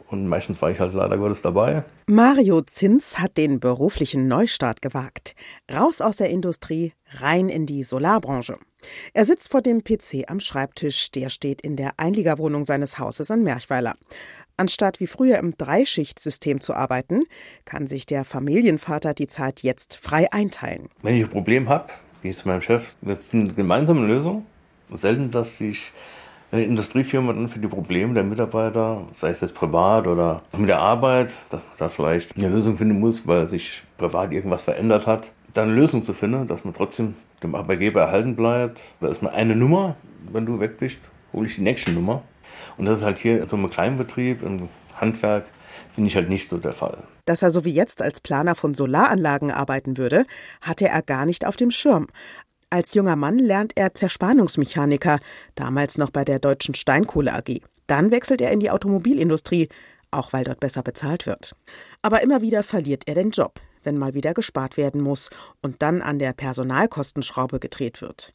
Und 0.08 0.28
meistens 0.28 0.62
war 0.62 0.70
ich 0.70 0.78
halt 0.78 0.92
leider 0.92 1.16
Gottes 1.16 1.42
dabei. 1.42 1.84
Mario 2.06 2.60
Zins 2.62 3.18
hat 3.18 3.36
den 3.36 3.58
beruflichen 3.58 4.28
Neustart 4.28 4.80
gewagt. 4.80 5.34
Raus 5.72 6.00
aus 6.00 6.16
der 6.16 6.30
Industrie, 6.30 6.92
rein 7.18 7.48
in 7.48 7.66
die 7.66 7.82
Solarbranche. 7.82 8.56
Er 9.14 9.24
sitzt 9.24 9.50
vor 9.50 9.62
dem 9.62 9.82
PC 9.82 10.28
am 10.28 10.38
Schreibtisch, 10.38 11.10
der 11.10 11.28
steht 11.28 11.60
in 11.60 11.74
der 11.74 11.94
Einliegerwohnung 11.96 12.66
seines 12.66 12.98
Hauses 12.98 13.30
in 13.30 13.42
Merchweiler. 13.42 13.94
Anstatt 14.56 15.00
wie 15.00 15.08
früher 15.08 15.38
im 15.38 15.56
Dreischichtsystem 15.56 16.60
zu 16.60 16.74
arbeiten, 16.74 17.24
kann 17.64 17.88
sich 17.88 18.06
der 18.06 18.24
Familienvater 18.24 19.12
die 19.12 19.26
Zeit 19.26 19.62
jetzt 19.62 19.96
frei 19.96 20.32
einteilen. 20.32 20.88
Wenn 21.02 21.16
ich 21.16 21.24
ein 21.24 21.30
Problem 21.30 21.68
habe, 21.68 21.92
gehe 22.22 22.30
ich 22.30 22.38
zu 22.38 22.48
meinem 22.48 22.62
Chef, 22.62 22.96
wir 23.00 23.16
finden 23.16 23.56
gemeinsam 23.56 23.98
eine 23.98 24.06
Lösung. 24.06 24.46
Selten, 24.92 25.32
dass 25.32 25.58
sich 25.58 25.92
eine 26.52 26.64
Industriefirma 26.64 27.32
dann 27.32 27.48
für 27.48 27.58
die 27.58 27.68
Probleme 27.68 28.14
der 28.14 28.22
Mitarbeiter, 28.22 29.02
sei 29.12 29.30
es 29.30 29.40
jetzt 29.40 29.54
privat 29.54 30.06
oder 30.06 30.42
mit 30.56 30.68
der 30.68 30.78
Arbeit, 30.78 31.30
dass 31.50 31.64
man 31.64 31.72
da 31.78 31.88
vielleicht 31.88 32.36
eine 32.36 32.48
Lösung 32.48 32.76
finden 32.76 33.00
muss, 33.00 33.26
weil 33.26 33.46
sich 33.46 33.82
privat 33.98 34.32
irgendwas 34.32 34.62
verändert 34.62 35.06
hat, 35.06 35.32
dann 35.52 35.68
eine 35.68 35.80
Lösung 35.80 36.02
zu 36.02 36.12
finden, 36.12 36.46
dass 36.46 36.64
man 36.64 36.74
trotzdem 36.74 37.14
dem 37.42 37.54
Arbeitgeber 37.54 38.02
erhalten 38.02 38.36
bleibt. 38.36 38.80
Da 39.00 39.08
ist 39.08 39.22
mal 39.22 39.30
eine 39.30 39.56
Nummer, 39.56 39.96
wenn 40.32 40.46
du 40.46 40.60
weg 40.60 40.78
bist, 40.78 40.98
hole 41.32 41.46
ich 41.46 41.56
die 41.56 41.62
nächste 41.62 41.90
Nummer. 41.92 42.22
Und 42.76 42.86
das 42.86 42.98
ist 42.98 43.04
halt 43.04 43.18
hier 43.18 43.42
in 43.42 43.48
so 43.48 43.56
einem 43.56 43.70
Kleinbetrieb, 43.70 44.42
im 44.42 44.68
Handwerk, 45.00 45.46
finde 45.90 46.08
ich 46.08 46.16
halt 46.16 46.28
nicht 46.28 46.48
so 46.48 46.58
der 46.58 46.72
Fall. 46.72 46.98
Dass 47.24 47.42
er 47.42 47.50
so 47.50 47.64
wie 47.64 47.72
jetzt 47.72 48.02
als 48.02 48.20
Planer 48.20 48.54
von 48.54 48.74
Solaranlagen 48.74 49.50
arbeiten 49.50 49.96
würde, 49.96 50.26
hatte 50.60 50.88
er 50.88 51.02
gar 51.02 51.26
nicht 51.26 51.46
auf 51.46 51.56
dem 51.56 51.70
Schirm. 51.70 52.06
Als 52.68 52.94
junger 52.94 53.14
Mann 53.14 53.38
lernt 53.38 53.72
er 53.76 53.94
Zerspannungsmechaniker, 53.94 55.20
damals 55.54 55.98
noch 55.98 56.10
bei 56.10 56.24
der 56.24 56.40
Deutschen 56.40 56.74
Steinkohle 56.74 57.32
AG. 57.32 57.60
Dann 57.86 58.10
wechselt 58.10 58.40
er 58.40 58.50
in 58.50 58.58
die 58.58 58.70
Automobilindustrie, 58.70 59.68
auch 60.10 60.32
weil 60.32 60.42
dort 60.42 60.58
besser 60.58 60.82
bezahlt 60.82 61.26
wird. 61.26 61.54
Aber 62.02 62.22
immer 62.22 62.42
wieder 62.42 62.64
verliert 62.64 63.04
er 63.06 63.14
den 63.14 63.30
Job, 63.30 63.60
wenn 63.84 63.98
mal 63.98 64.14
wieder 64.14 64.34
gespart 64.34 64.76
werden 64.76 65.00
muss 65.00 65.30
und 65.62 65.80
dann 65.80 66.02
an 66.02 66.18
der 66.18 66.32
Personalkostenschraube 66.32 67.60
gedreht 67.60 68.02
wird. 68.02 68.32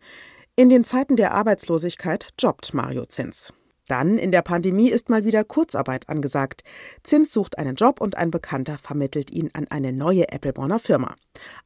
In 0.55 0.69
den 0.69 0.85
Zeiten 0.85 1.17
der 1.17 1.33
Arbeitslosigkeit 1.33 2.29
jobbt 2.39 2.73
Mario 2.73 3.05
Zins. 3.05 3.51
Dann 3.87 4.17
in 4.17 4.31
der 4.31 4.41
Pandemie 4.41 4.89
ist 4.89 5.09
mal 5.09 5.25
wieder 5.25 5.43
Kurzarbeit 5.43 6.07
angesagt. 6.07 6.63
Zins 7.03 7.33
sucht 7.33 7.57
einen 7.57 7.75
Job 7.75 7.99
und 7.99 8.15
ein 8.15 8.31
Bekannter 8.31 8.77
vermittelt 8.77 9.31
ihn 9.31 9.49
an 9.53 9.67
eine 9.69 9.91
neue 9.91 10.31
Appleborner 10.31 10.79
Firma. 10.79 11.15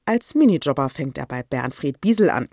Als 0.06 0.36
Minijobber 0.36 0.90
fängt 0.90 1.18
er 1.18 1.26
bei 1.26 1.42
Bernfried 1.42 2.00
Biesel 2.00 2.30
an. 2.30 2.48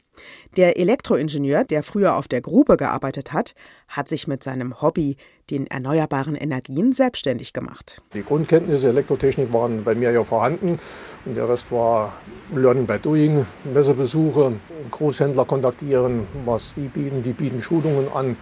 Der 0.56 0.78
Elektroingenieur, 0.78 1.64
der 1.64 1.82
früher 1.82 2.16
auf 2.16 2.26
der 2.26 2.40
Grube 2.40 2.78
gearbeitet 2.78 3.32
hat, 3.32 3.54
hat 3.88 4.08
sich 4.08 4.26
mit 4.26 4.42
seinem 4.42 4.80
Hobby, 4.80 5.16
den 5.50 5.66
erneuerbaren 5.66 6.34
Energien, 6.34 6.94
selbstständig 6.94 7.52
gemacht. 7.52 8.00
Die 8.14 8.22
Grundkenntnisse 8.22 8.88
Elektrotechnik 8.88 9.52
waren 9.52 9.84
bei 9.84 9.94
mir 9.94 10.12
ja 10.12 10.24
vorhanden 10.24 10.78
und 11.26 11.36
der 11.36 11.48
Rest 11.48 11.70
war 11.70 12.14
Learning 12.54 12.86
by 12.86 12.98
Doing, 12.98 13.44
Messebesuche, 13.64 14.54
Großhändler 14.90 15.44
kontaktieren, 15.44 16.26
was 16.46 16.72
die 16.72 16.88
bieten. 16.88 17.22
Die 17.22 17.34
bieten 17.34 17.60
Schulungen 17.60 18.10
an 18.12 18.36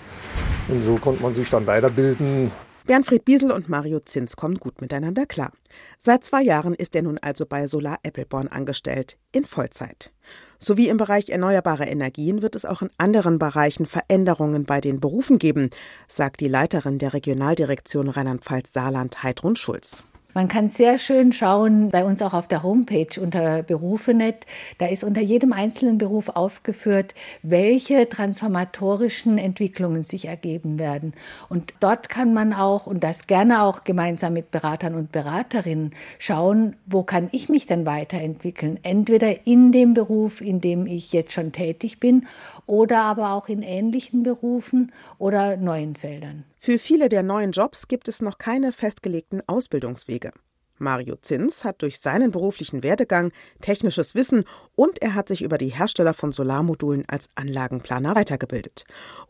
und 0.68 0.84
so 0.84 0.96
konnte 0.96 1.22
man 1.22 1.34
sich 1.34 1.50
dann 1.50 1.66
weiterbilden. 1.66 2.52
Bernfried 2.86 3.24
Biesel 3.24 3.50
und 3.50 3.68
Mario 3.68 4.00
Zins 4.00 4.36
kommen 4.36 4.56
gut 4.56 4.80
miteinander 4.80 5.26
klar. 5.26 5.52
Seit 5.98 6.24
zwei 6.24 6.42
Jahren 6.42 6.74
ist 6.74 6.94
er 6.96 7.02
nun 7.02 7.18
also 7.18 7.46
bei 7.46 7.66
Solar 7.66 7.98
Appleborn 8.02 8.48
angestellt, 8.48 9.18
in 9.32 9.44
Vollzeit. 9.44 10.12
Sowie 10.58 10.88
im 10.88 10.96
Bereich 10.96 11.30
erneuerbare 11.30 11.86
Energien 11.86 12.42
wird 12.42 12.56
es 12.56 12.64
auch 12.64 12.82
in 12.82 12.90
anderen 12.98 13.38
Bereichen 13.38 13.86
Veränderungen 13.86 14.64
bei 14.64 14.80
den 14.80 15.00
Berufen 15.00 15.38
geben, 15.38 15.70
sagt 16.08 16.40
die 16.40 16.48
Leiterin 16.48 16.98
der 16.98 17.12
Regionaldirektion 17.12 18.08
Rheinland-Pfalz-Saarland, 18.08 19.22
Heidrun 19.22 19.56
Schulz. 19.56 20.04
Man 20.32 20.46
kann 20.46 20.68
sehr 20.68 20.98
schön 20.98 21.32
schauen, 21.32 21.90
bei 21.90 22.04
uns 22.04 22.22
auch 22.22 22.34
auf 22.34 22.46
der 22.46 22.62
Homepage 22.62 23.20
unter 23.20 23.64
Berufenet. 23.64 24.46
Da 24.78 24.86
ist 24.86 25.02
unter 25.02 25.20
jedem 25.20 25.52
einzelnen 25.52 25.98
Beruf 25.98 26.28
aufgeführt, 26.28 27.14
welche 27.42 28.08
transformatorischen 28.08 29.38
Entwicklungen 29.38 30.04
sich 30.04 30.26
ergeben 30.26 30.78
werden. 30.78 31.14
Und 31.48 31.74
dort 31.80 32.08
kann 32.08 32.32
man 32.32 32.52
auch, 32.52 32.86
und 32.86 33.02
das 33.02 33.26
gerne 33.26 33.62
auch 33.62 33.82
gemeinsam 33.82 34.34
mit 34.34 34.52
Beratern 34.52 34.94
und 34.94 35.10
Beraterinnen, 35.10 35.94
schauen, 36.18 36.76
wo 36.86 37.02
kann 37.02 37.28
ich 37.32 37.48
mich 37.48 37.66
denn 37.66 37.84
weiterentwickeln? 37.84 38.78
Entweder 38.84 39.46
in 39.46 39.72
dem 39.72 39.94
Beruf, 39.94 40.40
in 40.40 40.60
dem 40.60 40.86
ich 40.86 41.12
jetzt 41.12 41.32
schon 41.32 41.50
tätig 41.50 41.98
bin, 41.98 42.26
oder 42.66 43.02
aber 43.02 43.32
auch 43.32 43.48
in 43.48 43.62
ähnlichen 43.62 44.22
Berufen 44.22 44.92
oder 45.18 45.56
neuen 45.56 45.96
Feldern. 45.96 46.44
Für 46.62 46.78
viele 46.78 47.08
der 47.08 47.22
neuen 47.22 47.52
Jobs 47.52 47.88
gibt 47.88 48.06
es 48.06 48.20
noch 48.20 48.36
keine 48.36 48.70
festgelegten 48.72 49.40
Ausbildungswege. 49.46 50.30
Mario 50.76 51.16
Zins 51.16 51.64
hat 51.64 51.80
durch 51.80 52.00
seinen 52.00 52.32
beruflichen 52.32 52.82
Werdegang 52.82 53.32
technisches 53.62 54.14
Wissen 54.14 54.44
und 54.76 55.00
er 55.00 55.14
hat 55.14 55.28
sich 55.28 55.40
über 55.40 55.56
die 55.56 55.68
Hersteller 55.68 56.12
von 56.12 56.32
Solarmodulen 56.32 57.06
als 57.08 57.30
Anlagenplaner 57.34 58.14
weitergebildet. 58.14 58.84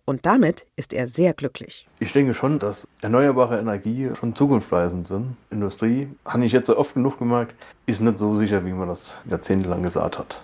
Und 0.04 0.26
damit 0.26 0.66
ist 0.74 0.92
er 0.92 1.06
sehr 1.06 1.32
glücklich. 1.32 1.86
Ich 2.00 2.12
denke 2.12 2.34
schon, 2.34 2.58
dass 2.58 2.88
erneuerbare 3.00 3.60
Energie 3.60 4.10
schon 4.18 4.34
zukunftsweisend 4.34 5.06
sind. 5.06 5.36
Industrie, 5.50 6.08
habe 6.24 6.44
ich 6.44 6.50
jetzt 6.50 6.66
so 6.66 6.76
oft 6.76 6.94
genug 6.94 7.18
gemerkt, 7.18 7.54
ist 7.86 8.00
nicht 8.00 8.18
so 8.18 8.34
sicher, 8.34 8.64
wie 8.64 8.72
man 8.72 8.88
das 8.88 9.18
jahrzehntelang 9.30 9.84
gesagt 9.84 10.18
hat. 10.18 10.42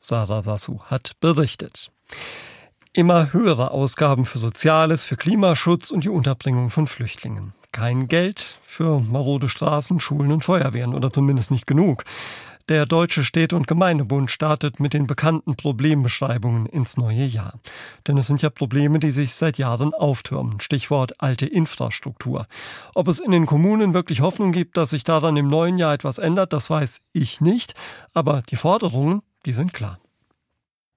Sarah 0.00 0.42
Sassu 0.42 0.78
hat 0.84 1.20
berichtet 1.20 1.90
immer 2.94 3.32
höhere 3.32 3.72
Ausgaben 3.72 4.24
für 4.24 4.38
Soziales, 4.38 5.04
für 5.04 5.16
Klimaschutz 5.16 5.90
und 5.90 6.04
die 6.04 6.08
Unterbringung 6.08 6.70
von 6.70 6.86
Flüchtlingen. 6.86 7.52
Kein 7.72 8.06
Geld 8.06 8.60
für 8.64 9.00
marode 9.00 9.48
Straßen, 9.48 9.98
Schulen 9.98 10.30
und 10.30 10.44
Feuerwehren 10.44 10.94
oder 10.94 11.12
zumindest 11.12 11.50
nicht 11.50 11.66
genug. 11.66 12.04
Der 12.70 12.86
Deutsche 12.86 13.24
Städte- 13.24 13.56
und 13.56 13.66
Gemeindebund 13.66 14.30
startet 14.30 14.80
mit 14.80 14.94
den 14.94 15.06
bekannten 15.06 15.54
Problembeschreibungen 15.54 16.64
ins 16.64 16.96
neue 16.96 17.24
Jahr. 17.24 17.60
Denn 18.06 18.16
es 18.16 18.26
sind 18.26 18.40
ja 18.40 18.48
Probleme, 18.48 19.00
die 19.00 19.10
sich 19.10 19.34
seit 19.34 19.58
Jahren 19.58 19.92
auftürmen. 19.92 20.60
Stichwort 20.60 21.20
alte 21.20 21.44
Infrastruktur. 21.44 22.46
Ob 22.94 23.08
es 23.08 23.18
in 23.18 23.32
den 23.32 23.44
Kommunen 23.44 23.92
wirklich 23.92 24.22
Hoffnung 24.22 24.52
gibt, 24.52 24.78
dass 24.78 24.90
sich 24.90 25.04
daran 25.04 25.36
im 25.36 25.48
neuen 25.48 25.76
Jahr 25.76 25.92
etwas 25.92 26.18
ändert, 26.18 26.54
das 26.54 26.70
weiß 26.70 27.02
ich 27.12 27.42
nicht. 27.42 27.74
Aber 28.14 28.42
die 28.48 28.56
Forderungen, 28.56 29.20
die 29.44 29.52
sind 29.52 29.74
klar. 29.74 29.98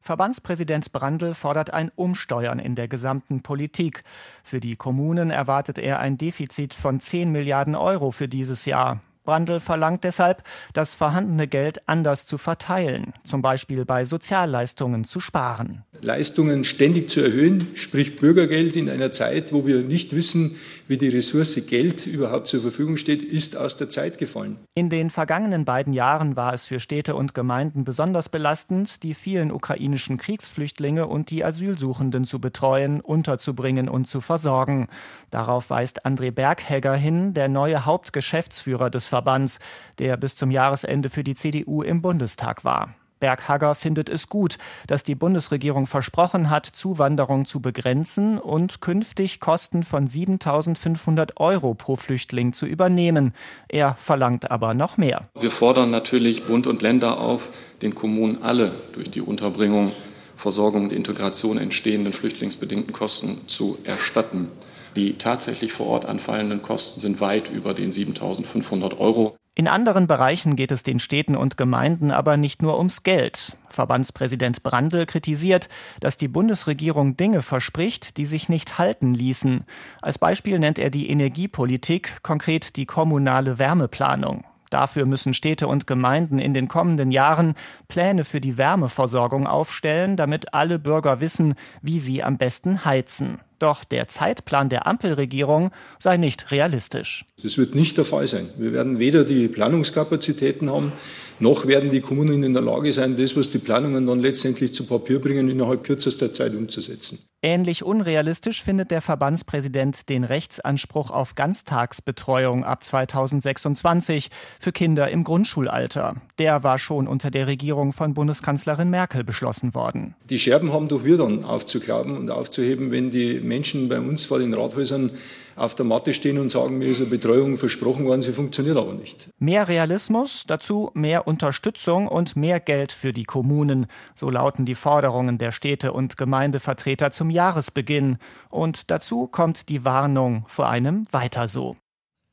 Verbandspräsident 0.08 0.93
Brandl 0.93 1.34
fordert 1.34 1.74
ein 1.74 1.91
Umsteuern 1.93 2.60
in 2.60 2.76
der 2.76 2.88
gesamten 2.88 3.41
Politik. 3.43 4.06
Für 4.41 4.62
die 4.62 4.78
Kommunen 4.78 5.32
erwartet 5.32 5.78
er 5.78 6.00
ein 6.00 6.17
Defizit 6.17 6.74
von 6.74 7.02
10 7.02 7.30
Milliarden 7.30 7.76
Euro 7.76 8.12
für 8.12 8.30
dieses 8.30 8.63
Jahr. 8.63 9.02
Brandl 9.28 9.60
verlangt 9.60 10.06
deshalb, 10.06 10.42
das 10.72 10.94
vorhandene 10.94 11.48
Geld 11.48 11.88
anders 11.88 12.26
zu 12.26 12.38
verteilen, 12.38 13.13
zum 13.26 13.42
Beispiel 13.42 13.84
bei 13.84 14.06
Sozialleistungen 14.06 15.04
zu 15.04 15.20
sparen. 15.20 15.84
Leistungen 16.02 16.63
ständig 16.63 17.10
zu 17.10 17.22
erhöhen, 17.22 17.68
sprich 17.74 18.18
Bürgergeld 18.18 18.76
in 18.76 18.90
einer 18.90 19.12
Zeit, 19.12 19.52
wo 19.52 19.66
wir 19.66 19.82
nicht 19.82 20.16
wissen, 20.16 20.56
wie 20.88 20.98
die 20.98 21.10
Ressource 21.10 21.66
Geld 21.68 22.08
überhaupt 22.08 22.48
zur 22.48 22.62
Verfügung 22.62 22.98
steht, 22.98 23.24
ist 23.24 23.58
aus 23.58 23.76
der 23.76 23.90
Zeit 23.90 24.18
gefallen. 24.18 24.58
In 24.74 24.90
den 24.90 25.10
vergangenen 25.10 25.66
beiden 25.66 25.92
Jahren 25.92 26.36
war 26.36 26.54
es 26.54 26.66
für 26.66 26.80
Städte 26.80 27.16
und 27.16 27.34
Gemeinden 27.34 27.84
besonders 27.84 28.30
belastend, 28.30 29.04
die 29.04 29.13
vielen 29.13 29.52
ukrainischen 29.52 30.18
Kriegsflüchtlinge 30.18 31.08
und 31.08 31.32
die 31.32 31.44
Asylsuchenden 31.44 32.24
zu 32.24 32.40
betreuen, 32.40 33.02
unterzubringen 33.02 33.90
und 33.90 34.08
zu 34.08 34.22
versorgen. 34.22 34.88
Darauf 35.32 35.70
weist 35.70 36.06
André 36.06 36.32
Berghegger 36.32 36.96
hin, 36.96 37.34
der 37.34 37.50
neue 37.50 37.86
Hauptgeschäftsführer 37.86 38.90
des 38.90 39.08
Verbands, 39.18 39.60
der 39.98 40.16
bis 40.18 40.36
zum 40.36 40.52
Jahresende 40.52 41.10
für 41.10 41.24
die 41.24 41.36
CDU 41.36 41.82
im 41.82 42.02
Bundestag 42.02 42.64
war. 42.64 42.94
Berghagger 43.20 43.74
findet 43.74 44.10
es 44.10 44.30
gut, 44.30 44.58
dass 44.86 45.04
die 45.04 45.16
Bundesregierung 45.16 45.88
versprochen 45.88 46.52
hat, 46.52 46.68
Zuwanderung 46.68 47.46
zu 47.46 47.60
begrenzen 47.60 48.38
und 48.38 48.80
künftig 48.80 49.40
Kosten 49.40 49.82
von 49.82 50.08
7.500 50.08 51.38
Euro 51.38 51.74
pro 51.74 51.96
Flüchtling 51.96 52.54
zu 52.54 52.68
übernehmen. 52.68 53.34
Er 53.70 53.96
verlangt 53.96 54.52
aber 54.52 54.76
noch 54.76 54.98
mehr. 54.98 55.24
Wir 55.40 55.50
fordern 55.52 55.90
natürlich 55.90 56.46
Bund 56.46 56.68
und 56.68 56.84
Länder 56.84 57.20
auf, 57.20 57.50
den 57.82 57.96
Kommunen 57.96 58.44
alle 58.44 58.74
durch 58.94 59.10
die 59.10 59.22
Unterbringung, 59.22 59.92
Versorgung 60.36 60.86
und 60.86 60.94
Integration 60.94 61.58
entstehenden 61.58 62.14
flüchtlingsbedingten 62.14 62.94
Kosten 62.94 63.48
zu 63.48 63.80
erstatten. 63.84 64.50
Die 64.98 65.14
tatsächlich 65.14 65.74
vor 65.74 65.86
Ort 65.86 66.06
anfallenden 66.06 66.64
Kosten 66.64 67.00
sind 67.00 67.22
weit 67.22 67.52
über 67.52 67.76
den 67.76 67.92
7.500 67.92 68.98
Euro. 68.98 69.38
In 69.54 69.68
anderen 69.68 70.08
Bereichen 70.08 70.56
geht 70.56 70.72
es 70.72 70.82
den 70.82 71.00
Städten 71.00 71.36
und 71.36 71.56
Gemeinden 71.56 72.10
aber 72.10 72.36
nicht 72.36 72.64
nur 72.64 72.80
ums 72.80 73.04
Geld. 73.04 73.58
Verbandspräsident 73.70 74.64
Brandl 74.64 75.06
kritisiert, 75.06 75.70
dass 76.00 76.18
die 76.18 76.28
Bundesregierung 76.28 77.16
Dinge 77.16 77.44
verspricht, 77.44 78.18
die 78.18 78.26
sich 78.26 78.50
nicht 78.50 78.80
halten 78.80 79.14
ließen. 79.14 79.66
Als 80.02 80.18
Beispiel 80.18 80.58
nennt 80.58 80.80
er 80.80 80.90
die 80.90 81.12
Energiepolitik, 81.12 82.24
konkret 82.24 82.76
die 82.76 82.88
kommunale 82.88 83.60
Wärmeplanung. 83.60 84.46
Dafür 84.72 85.06
müssen 85.06 85.36
Städte 85.36 85.68
und 85.68 85.86
Gemeinden 85.86 86.40
in 86.40 86.56
den 86.56 86.68
kommenden 86.68 87.12
Jahren 87.12 87.54
Pläne 87.88 88.24
für 88.24 88.42
die 88.42 88.58
Wärmeversorgung 88.58 89.46
aufstellen, 89.46 90.16
damit 90.18 90.56
alle 90.56 90.80
Bürger 90.80 91.22
wissen, 91.22 91.54
wie 91.84 92.00
sie 92.00 92.24
am 92.24 92.38
besten 92.38 92.84
heizen. 92.84 93.40
Doch 93.60 93.84
der 93.84 94.08
Zeitplan 94.08 94.70
der 94.70 94.86
Ampelregierung 94.86 95.72
sei 96.00 96.17
nicht 96.17 96.52
realistisch. 96.52 97.26
Das 97.41 97.58
wird 97.58 97.76
nicht 97.76 97.98
der 97.98 98.06
Fall 98.06 98.28
sein. 98.28 98.50
Wir 98.58 98.74
werden 98.74 99.00
weder 99.00 99.24
die 99.24 99.48
Planungskapazitäten 99.48 100.72
haben, 100.72 100.93
noch 101.39 101.67
werden 101.67 101.89
die 101.89 102.02
Kommunen 102.02 102.43
in 102.43 102.54
der 102.54 102.63
Lage 102.63 102.91
sein, 102.91 103.15
das, 103.15 103.36
was 103.36 103.50
die 103.50 103.60
Planungen 103.60 104.08
dann 104.08 104.20
letztendlich 104.20 104.74
zu 104.74 104.86
Papier 104.86 105.22
bringen, 105.22 105.50
innerhalb 105.50 105.84
kürzester 105.84 106.34
Zeit 106.34 106.56
umzusetzen. 106.56 107.20
Ähnlich 107.43 107.84
unrealistisch 107.84 108.63
findet 108.63 108.89
der 108.89 109.02
Verbandspräsident 109.02 110.10
den 110.10 110.24
Rechtsanspruch 110.24 111.12
auf 111.12 111.36
Ganztagsbetreuung 111.36 112.63
ab 112.63 112.84
2026 112.84 114.30
für 114.60 114.72
Kinder 114.72 115.12
im 115.12 115.24
Grundschulalter. 115.24 116.15
Der 116.39 116.63
war 116.63 116.80
schon 116.80 117.08
unter 117.08 117.30
der 117.30 117.46
Regierung 117.46 117.93
von 117.93 118.15
Bundeskanzlerin 118.15 118.89
Merkel 118.89 119.24
beschlossen 119.24 119.76
worden. 119.76 120.15
Die 120.28 120.39
Scherben 120.39 120.74
haben 120.74 120.88
doch 120.88 121.04
wir 121.04 121.17
dann 121.17 121.46
aufzuklappen 121.46 122.17
und 122.17 122.32
aufzuheben, 122.32 122.91
wenn 122.91 123.12
die 123.12 123.39
Menschen 123.48 123.90
bei 123.90 124.00
uns 124.00 124.26
vor 124.26 124.40
den 124.40 124.54
Rathäusern 124.54 125.12
auf 125.56 125.74
der 125.76 125.86
Matte 125.86 126.14
stehen 126.14 126.38
und 126.38 126.52
sagen, 126.52 126.78
mir 126.78 126.88
ist 126.88 127.02
eine 127.02 127.10
Betreuung 127.10 127.58
versprochen 127.58 128.06
worden, 128.06 128.22
sie 128.22 128.32
funktioniert 128.32 128.78
aber 128.78 128.94
nicht. 128.94 129.30
Mehr 129.40 129.68
Realismus, 129.68 130.44
dazu 130.46 130.92
mehr 130.94 131.28
Unterstützung 131.28 132.08
und 132.08 132.36
mehr 132.36 132.60
Geld 132.60 132.92
für 132.92 133.12
die 133.12 133.24
Kommunen. 133.24 133.88
So 134.14 134.30
lauten 134.30 134.66
die 134.66 134.76
Forderungen 134.76 135.38
der 135.38 135.52
Städte 135.52 135.94
und 135.94 136.16
Gemeindevertreter 136.16 137.12
zum 137.12 137.30
Jahresbeginn. 137.30 138.18
Und 138.50 138.92
dazu 138.92 139.28
kommt 139.28 139.70
die 139.70 139.84
Warnung 139.84 140.46
vor 140.48 140.70
einem 140.70 141.08
Weiter 141.12 141.48
so. 141.48 141.76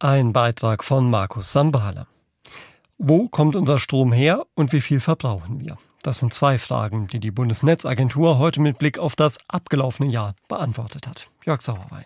Ein 0.00 0.32
Beitrag 0.32 0.84
von 0.84 1.08
Markus 1.08 1.52
Sambala. 1.52 2.06
Wo 2.98 3.28
kommt 3.28 3.56
unser 3.56 3.78
Strom 3.78 4.12
her 4.12 4.44
und 4.54 4.72
wie 4.72 4.80
viel 4.80 5.00
verbrauchen 5.00 5.60
wir? 5.60 5.78
Das 6.04 6.18
sind 6.18 6.34
zwei 6.34 6.58
Fragen, 6.58 7.06
die 7.06 7.18
die 7.18 7.30
Bundesnetzagentur 7.30 8.38
heute 8.38 8.60
mit 8.60 8.76
Blick 8.76 8.98
auf 8.98 9.16
das 9.16 9.38
abgelaufene 9.48 10.10
Jahr 10.10 10.34
beantwortet 10.48 11.08
hat. 11.08 11.30
Jörg 11.46 11.62
Sauerwein. 11.62 12.04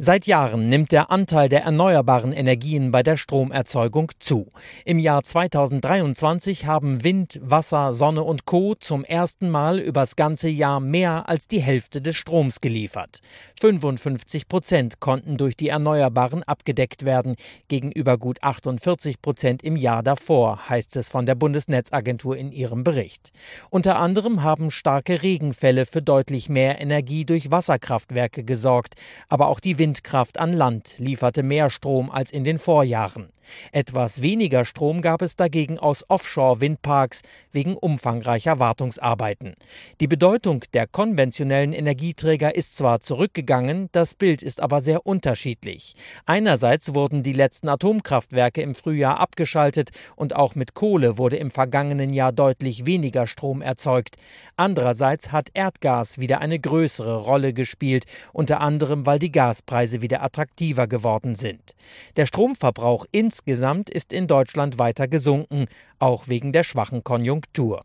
Seit 0.00 0.28
Jahren 0.28 0.68
nimmt 0.68 0.92
der 0.92 1.10
Anteil 1.10 1.48
der 1.48 1.64
erneuerbaren 1.64 2.32
Energien 2.32 2.92
bei 2.92 3.02
der 3.02 3.16
Stromerzeugung 3.16 4.12
zu. 4.20 4.46
Im 4.84 5.00
Jahr 5.00 5.24
2023 5.24 6.66
haben 6.66 7.02
Wind, 7.02 7.40
Wasser, 7.42 7.92
Sonne 7.92 8.22
und 8.22 8.44
Co. 8.44 8.76
zum 8.76 9.02
ersten 9.02 9.50
Mal 9.50 9.80
übers 9.80 10.14
ganze 10.14 10.48
Jahr 10.48 10.78
mehr 10.78 11.28
als 11.28 11.48
die 11.48 11.60
Hälfte 11.60 12.00
des 12.00 12.14
Stroms 12.14 12.60
geliefert. 12.60 13.18
55 13.58 14.46
Prozent 14.46 15.00
konnten 15.00 15.36
durch 15.36 15.56
die 15.56 15.70
Erneuerbaren 15.70 16.44
abgedeckt 16.44 17.04
werden, 17.04 17.34
gegenüber 17.66 18.18
gut 18.18 18.40
48 18.40 19.20
Prozent 19.20 19.64
im 19.64 19.74
Jahr 19.74 20.04
davor, 20.04 20.68
heißt 20.68 20.94
es 20.94 21.08
von 21.08 21.26
der 21.26 21.34
Bundesnetzagentur 21.34 22.36
in 22.36 22.52
ihrem 22.52 22.84
Bericht. 22.84 23.32
Unter 23.68 23.96
anderem 23.96 24.44
haben 24.44 24.70
starke 24.70 25.24
Regenfälle 25.24 25.86
für 25.86 26.02
deutlich 26.02 26.48
mehr 26.48 26.80
Energie 26.80 27.24
durch 27.24 27.50
Wasserkraftwerke 27.50 28.44
gesorgt, 28.44 28.94
aber 29.28 29.48
auch 29.48 29.58
die 29.58 29.76
Wind 29.76 29.87
Windkraft 29.88 30.38
an 30.38 30.52
Land 30.52 30.96
lieferte 30.98 31.42
mehr 31.42 31.70
Strom 31.70 32.10
als 32.10 32.30
in 32.30 32.44
den 32.44 32.58
Vorjahren. 32.58 33.30
Etwas 33.72 34.22
weniger 34.22 34.64
Strom 34.64 35.02
gab 35.02 35.22
es 35.22 35.36
dagegen 35.36 35.78
aus 35.78 36.04
Offshore-Windparks 36.08 37.22
wegen 37.52 37.76
umfangreicher 37.76 38.58
Wartungsarbeiten. 38.58 39.54
Die 40.00 40.06
Bedeutung 40.06 40.64
der 40.74 40.86
konventionellen 40.86 41.72
Energieträger 41.72 42.54
ist 42.54 42.76
zwar 42.76 43.00
zurückgegangen, 43.00 43.88
das 43.92 44.14
Bild 44.14 44.42
ist 44.42 44.60
aber 44.60 44.80
sehr 44.80 45.06
unterschiedlich. 45.06 45.94
Einerseits 46.26 46.94
wurden 46.94 47.22
die 47.22 47.32
letzten 47.32 47.68
Atomkraftwerke 47.68 48.62
im 48.62 48.74
Frühjahr 48.74 49.18
abgeschaltet 49.18 49.90
und 50.16 50.36
auch 50.36 50.54
mit 50.54 50.74
Kohle 50.74 51.18
wurde 51.18 51.36
im 51.36 51.50
vergangenen 51.50 52.12
Jahr 52.12 52.32
deutlich 52.32 52.86
weniger 52.86 53.26
Strom 53.26 53.62
erzeugt. 53.62 54.16
Andererseits 54.56 55.32
hat 55.32 55.50
Erdgas 55.54 56.18
wieder 56.18 56.40
eine 56.40 56.58
größere 56.58 57.16
Rolle 57.16 57.52
gespielt, 57.52 58.04
unter 58.32 58.60
anderem 58.60 59.06
weil 59.06 59.18
die 59.18 59.32
Gaspreise 59.32 60.02
wieder 60.02 60.22
attraktiver 60.22 60.86
geworden 60.86 61.34
sind. 61.34 61.74
Der 62.16 62.26
Stromverbrauch 62.26 63.06
insgesamt 63.10 63.37
Insgesamt 63.38 63.88
ist 63.88 64.12
in 64.12 64.26
Deutschland 64.26 64.78
weiter 64.78 65.06
gesunken, 65.06 65.66
auch 66.00 66.26
wegen 66.26 66.52
der 66.52 66.64
schwachen 66.64 67.04
Konjunktur. 67.04 67.84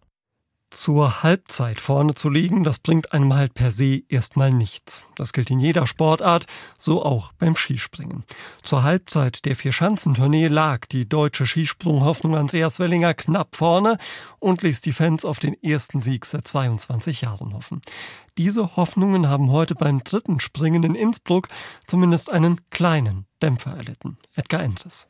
Zur 0.71 1.21
Halbzeit 1.21 1.79
vorne 1.79 2.15
zu 2.15 2.31
liegen, 2.31 2.63
das 2.63 2.79
bringt 2.79 3.13
einem 3.13 3.35
halt 3.35 3.53
per 3.53 3.69
se 3.69 4.01
erstmal 4.09 4.49
nichts. 4.49 5.05
Das 5.15 5.31
gilt 5.31 5.51
in 5.51 5.59
jeder 5.59 5.85
Sportart, 5.85 6.47
so 6.79 7.05
auch 7.05 7.33
beim 7.33 7.55
Skispringen. 7.55 8.23
Zur 8.63 8.81
Halbzeit 8.81 9.45
der 9.45 9.55
Vierschanzentournee 9.55 10.47
lag 10.47 10.87
die 10.87 11.07
deutsche 11.07 11.45
Skisprunghoffnung 11.45 12.35
Andreas 12.35 12.79
Wellinger 12.79 13.13
knapp 13.13 13.55
vorne 13.55 13.99
und 14.39 14.63
ließ 14.63 14.81
die 14.81 14.93
Fans 14.93 15.23
auf 15.23 15.37
den 15.37 15.53
ersten 15.61 16.01
Sieg 16.01 16.25
seit 16.25 16.47
22 16.47 17.21
Jahren 17.21 17.53
hoffen. 17.53 17.81
Diese 18.39 18.75
Hoffnungen 18.75 19.29
haben 19.29 19.51
heute 19.51 19.75
beim 19.75 20.03
dritten 20.03 20.39
Springen 20.39 20.81
in 20.81 20.95
Innsbruck 20.95 21.47
zumindest 21.85 22.31
einen 22.31 22.59
kleinen 22.71 23.27
Dämpfer 23.43 23.77
erlitten. 23.77 24.17
Edgar 24.35 24.63
Endres. 24.63 25.07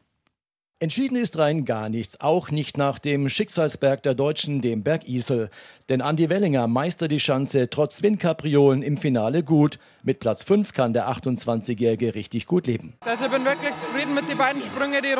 Entschieden 0.83 1.15
ist 1.15 1.37
rein 1.37 1.63
gar 1.63 1.87
nichts, 1.87 2.19
auch 2.19 2.51
nicht 2.51 2.77
nach 2.77 2.99
dem 2.99 3.29
Schicksalsberg 3.29 4.03
der 4.03 4.15
Deutschen, 4.15 4.59
dem 4.59 4.83
Berg 4.83 5.07
Isel. 5.07 5.49
Denn 5.87 6.01
Andi 6.01 6.27
Wellinger 6.27 6.67
meistert 6.67 7.13
die 7.13 7.21
Schanze 7.21 7.69
trotz 7.69 8.03
Windkapriolen 8.03 8.83
im 8.83 8.97
Finale 8.97 9.43
gut. 9.43 9.79
Mit 10.01 10.19
Platz 10.19 10.43
5 10.43 10.73
kann 10.73 10.91
der 10.91 11.07
28-Jährige 11.07 12.15
richtig 12.15 12.47
gut 12.47 12.67
leben. 12.67 12.97
Also 12.99 13.23
ich 13.23 13.31
bin 13.31 13.45
wirklich 13.45 13.79
zufrieden 13.79 14.13
mit 14.13 14.29
den 14.29 14.37
beiden 14.37 14.61
Sprüngen, 14.61 15.01
die 15.01 15.07
ich 15.07 15.15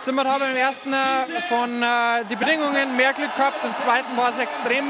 runterzimmert 0.00 0.26
habe. 0.26 0.44
Im 0.50 0.56
ersten 0.56 0.92
äh, 0.92 1.40
von 1.48 1.82
äh, 1.82 2.24
die 2.30 2.36
Bedingungen 2.36 2.96
mehr 2.96 3.12
Glück 3.12 3.34
gehabt, 3.36 3.56
im 3.64 3.70
zweiten 3.82 4.16
war 4.16 4.30
es 4.30 4.38
extrem 4.38 4.84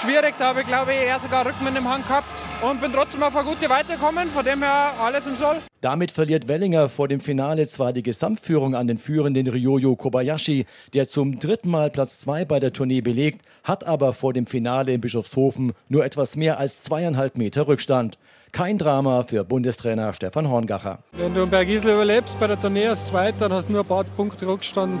schwierig. 0.00 0.34
Da 0.38 0.48
habe 0.48 0.62
ich 0.62 0.66
glaube 0.66 0.92
ich 0.92 1.00
eher 1.00 1.20
sogar 1.20 1.46
Rückenwind 1.46 1.78
im 1.78 1.88
Hang 1.88 2.02
gehabt 2.02 2.26
und 2.62 2.80
bin 2.80 2.92
trotzdem 2.92 3.22
auf 3.22 3.36
eine 3.36 3.46
gute 3.46 3.68
weitergekommen. 3.68 4.28
Von 4.28 4.44
dem 4.44 4.62
her 4.62 4.92
alles 5.00 5.26
im 5.26 5.36
Soll. 5.36 5.56
Damit 5.80 6.10
verliert 6.10 6.48
Wellinger 6.48 6.88
vor 6.88 7.08
dem 7.08 7.20
Finale 7.20 7.68
zwar 7.68 7.92
die 7.92 8.02
Gesamtführung 8.02 8.74
an 8.74 8.86
den 8.86 8.98
führenden 8.98 9.46
Ryoyo 9.46 9.94
Kobayashi, 9.94 10.66
der 10.94 11.08
zum 11.08 11.38
dritten 11.38 11.70
Mal 11.70 11.90
Platz 11.90 12.20
2 12.20 12.44
bei 12.44 12.58
der 12.58 12.72
Tournee 12.72 13.02
belegt, 13.02 13.42
hat 13.62 13.84
aber 13.84 14.12
vor 14.12 14.32
dem 14.32 14.46
Finale 14.46 14.94
in 14.94 15.00
Bischofshofen 15.00 15.72
nur 15.88 16.04
etwas 16.04 16.36
mehr 16.36 16.58
als 16.58 16.82
zweieinhalb 16.82 17.36
Meter 17.36 17.68
Rückstand. 17.68 18.18
Kein 18.56 18.78
Drama 18.78 19.22
für 19.22 19.44
Bundestrainer 19.44 20.14
Stefan 20.14 20.48
Horngacher. 20.48 21.00
Wenn 21.12 21.34
du 21.34 21.42
einen 21.42 21.50
Bergisel 21.50 21.92
überlebst 21.92 22.40
bei 22.40 22.46
der 22.46 22.58
Tournee 22.58 22.86
als 22.86 23.04
Zweiter, 23.04 23.50
dann 23.50 23.52
hast 23.52 23.68
du 23.68 23.72
nur 23.72 23.82
ein 23.82 23.86
paar 23.86 24.04
Punkte 24.04 24.46
Rückstand, 24.46 24.98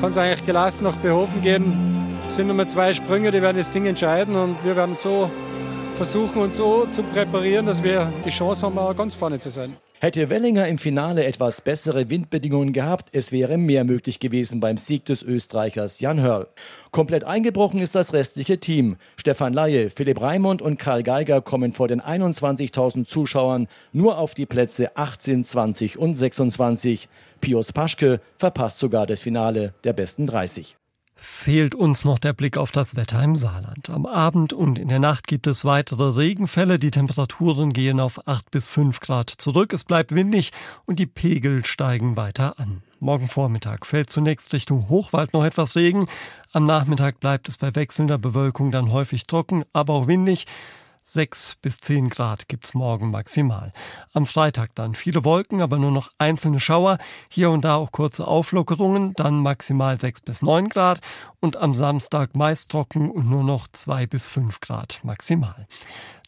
kannst 0.00 0.16
eigentlich 0.18 0.46
gelassen 0.46 0.84
nach 0.84 0.94
Behofen 0.94 1.42
gehen. 1.42 1.72
Es 2.28 2.36
sind 2.36 2.46
nur 2.46 2.68
zwei 2.68 2.94
Sprünge, 2.94 3.32
die 3.32 3.42
werden 3.42 3.56
das 3.56 3.72
Ding 3.72 3.86
entscheiden 3.86 4.36
und 4.36 4.56
wir 4.64 4.76
werden 4.76 4.94
so 4.94 5.28
versuchen, 5.96 6.42
uns 6.42 6.56
so 6.56 6.86
zu 6.92 7.02
präparieren, 7.02 7.66
dass 7.66 7.82
wir 7.82 8.12
die 8.24 8.30
Chance 8.30 8.66
haben, 8.66 8.78
auch 8.78 8.94
ganz 8.94 9.16
vorne 9.16 9.40
zu 9.40 9.50
sein. 9.50 9.76
Hätte 10.04 10.30
Wellinger 10.30 10.66
im 10.66 10.78
Finale 10.78 11.24
etwas 11.26 11.60
bessere 11.60 12.10
Windbedingungen 12.10 12.72
gehabt, 12.72 13.10
es 13.12 13.30
wäre 13.30 13.56
mehr 13.56 13.84
möglich 13.84 14.18
gewesen 14.18 14.58
beim 14.58 14.76
Sieg 14.76 15.04
des 15.04 15.22
Österreichers 15.22 16.00
Jan 16.00 16.20
Hörl. 16.20 16.48
Komplett 16.90 17.22
eingebrochen 17.22 17.78
ist 17.78 17.94
das 17.94 18.12
restliche 18.12 18.58
Team. 18.58 18.96
Stefan 19.16 19.52
Laie, 19.52 19.90
Philipp 19.90 20.20
Raimund 20.20 20.60
und 20.60 20.80
Karl 20.80 21.04
Geiger 21.04 21.40
kommen 21.40 21.72
vor 21.72 21.86
den 21.86 22.00
21.000 22.00 23.06
Zuschauern 23.06 23.68
nur 23.92 24.18
auf 24.18 24.34
die 24.34 24.44
Plätze 24.46 24.96
18, 24.96 25.44
20 25.44 25.96
und 25.96 26.14
26. 26.14 27.08
Pius 27.40 27.72
Paschke 27.72 28.20
verpasst 28.36 28.80
sogar 28.80 29.06
das 29.06 29.20
Finale 29.20 29.72
der 29.84 29.92
besten 29.92 30.26
30 30.26 30.78
fehlt 31.22 31.74
uns 31.74 32.04
noch 32.04 32.18
der 32.18 32.32
Blick 32.32 32.58
auf 32.58 32.72
das 32.72 32.96
Wetter 32.96 33.22
im 33.22 33.36
Saarland. 33.36 33.90
Am 33.90 34.06
Abend 34.06 34.52
und 34.52 34.78
in 34.78 34.88
der 34.88 34.98
Nacht 34.98 35.26
gibt 35.26 35.46
es 35.46 35.64
weitere 35.64 36.16
Regenfälle. 36.16 36.78
Die 36.78 36.90
Temperaturen 36.90 37.72
gehen 37.72 38.00
auf 38.00 38.26
8 38.26 38.50
bis 38.50 38.66
5 38.66 38.98
Grad 39.00 39.30
zurück. 39.30 39.72
Es 39.72 39.84
bleibt 39.84 40.12
windig 40.14 40.50
und 40.84 40.98
die 40.98 41.06
Pegel 41.06 41.64
steigen 41.64 42.16
weiter 42.16 42.58
an. 42.58 42.82
Morgen 42.98 43.28
Vormittag 43.28 43.86
fällt 43.86 44.10
zunächst 44.10 44.52
Richtung 44.52 44.88
Hochwald 44.88 45.32
noch 45.32 45.44
etwas 45.44 45.76
Regen. 45.76 46.06
Am 46.52 46.66
Nachmittag 46.66 47.20
bleibt 47.20 47.48
es 47.48 47.56
bei 47.56 47.74
wechselnder 47.74 48.18
Bewölkung 48.18 48.70
dann 48.70 48.92
häufig 48.92 49.26
trocken, 49.26 49.64
aber 49.72 49.94
auch 49.94 50.06
windig. 50.08 50.46
6 51.04 51.56
bis 51.60 51.80
10 51.80 52.08
Grad 52.10 52.48
gibt's 52.48 52.74
morgen 52.74 53.10
maximal. 53.10 53.72
Am 54.12 54.26
Freitag 54.26 54.74
dann 54.74 54.94
viele 54.94 55.24
Wolken, 55.24 55.60
aber 55.60 55.78
nur 55.78 55.90
noch 55.90 56.10
einzelne 56.18 56.60
Schauer, 56.60 56.98
hier 57.28 57.50
und 57.50 57.64
da 57.64 57.74
auch 57.74 57.92
kurze 57.92 58.26
Auflockerungen, 58.26 59.14
dann 59.14 59.40
maximal 59.40 60.00
6 60.00 60.22
bis 60.22 60.42
9 60.42 60.68
Grad 60.68 61.00
und 61.40 61.56
am 61.56 61.74
Samstag 61.74 62.36
meist 62.36 62.70
trocken 62.70 63.10
und 63.10 63.28
nur 63.28 63.44
noch 63.44 63.66
2 63.68 64.06
bis 64.06 64.28
5 64.28 64.60
Grad 64.60 65.00
maximal. 65.02 65.66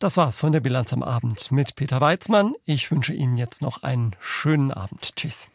Das 0.00 0.16
war's 0.16 0.36
von 0.36 0.52
der 0.52 0.60
Bilanz 0.60 0.92
am 0.92 1.02
Abend 1.02 1.52
mit 1.52 1.76
Peter 1.76 2.00
Weizmann. 2.00 2.54
Ich 2.64 2.90
wünsche 2.90 3.14
Ihnen 3.14 3.36
jetzt 3.36 3.62
noch 3.62 3.82
einen 3.82 4.16
schönen 4.18 4.72
Abend. 4.72 5.14
Tschüss. 5.16 5.48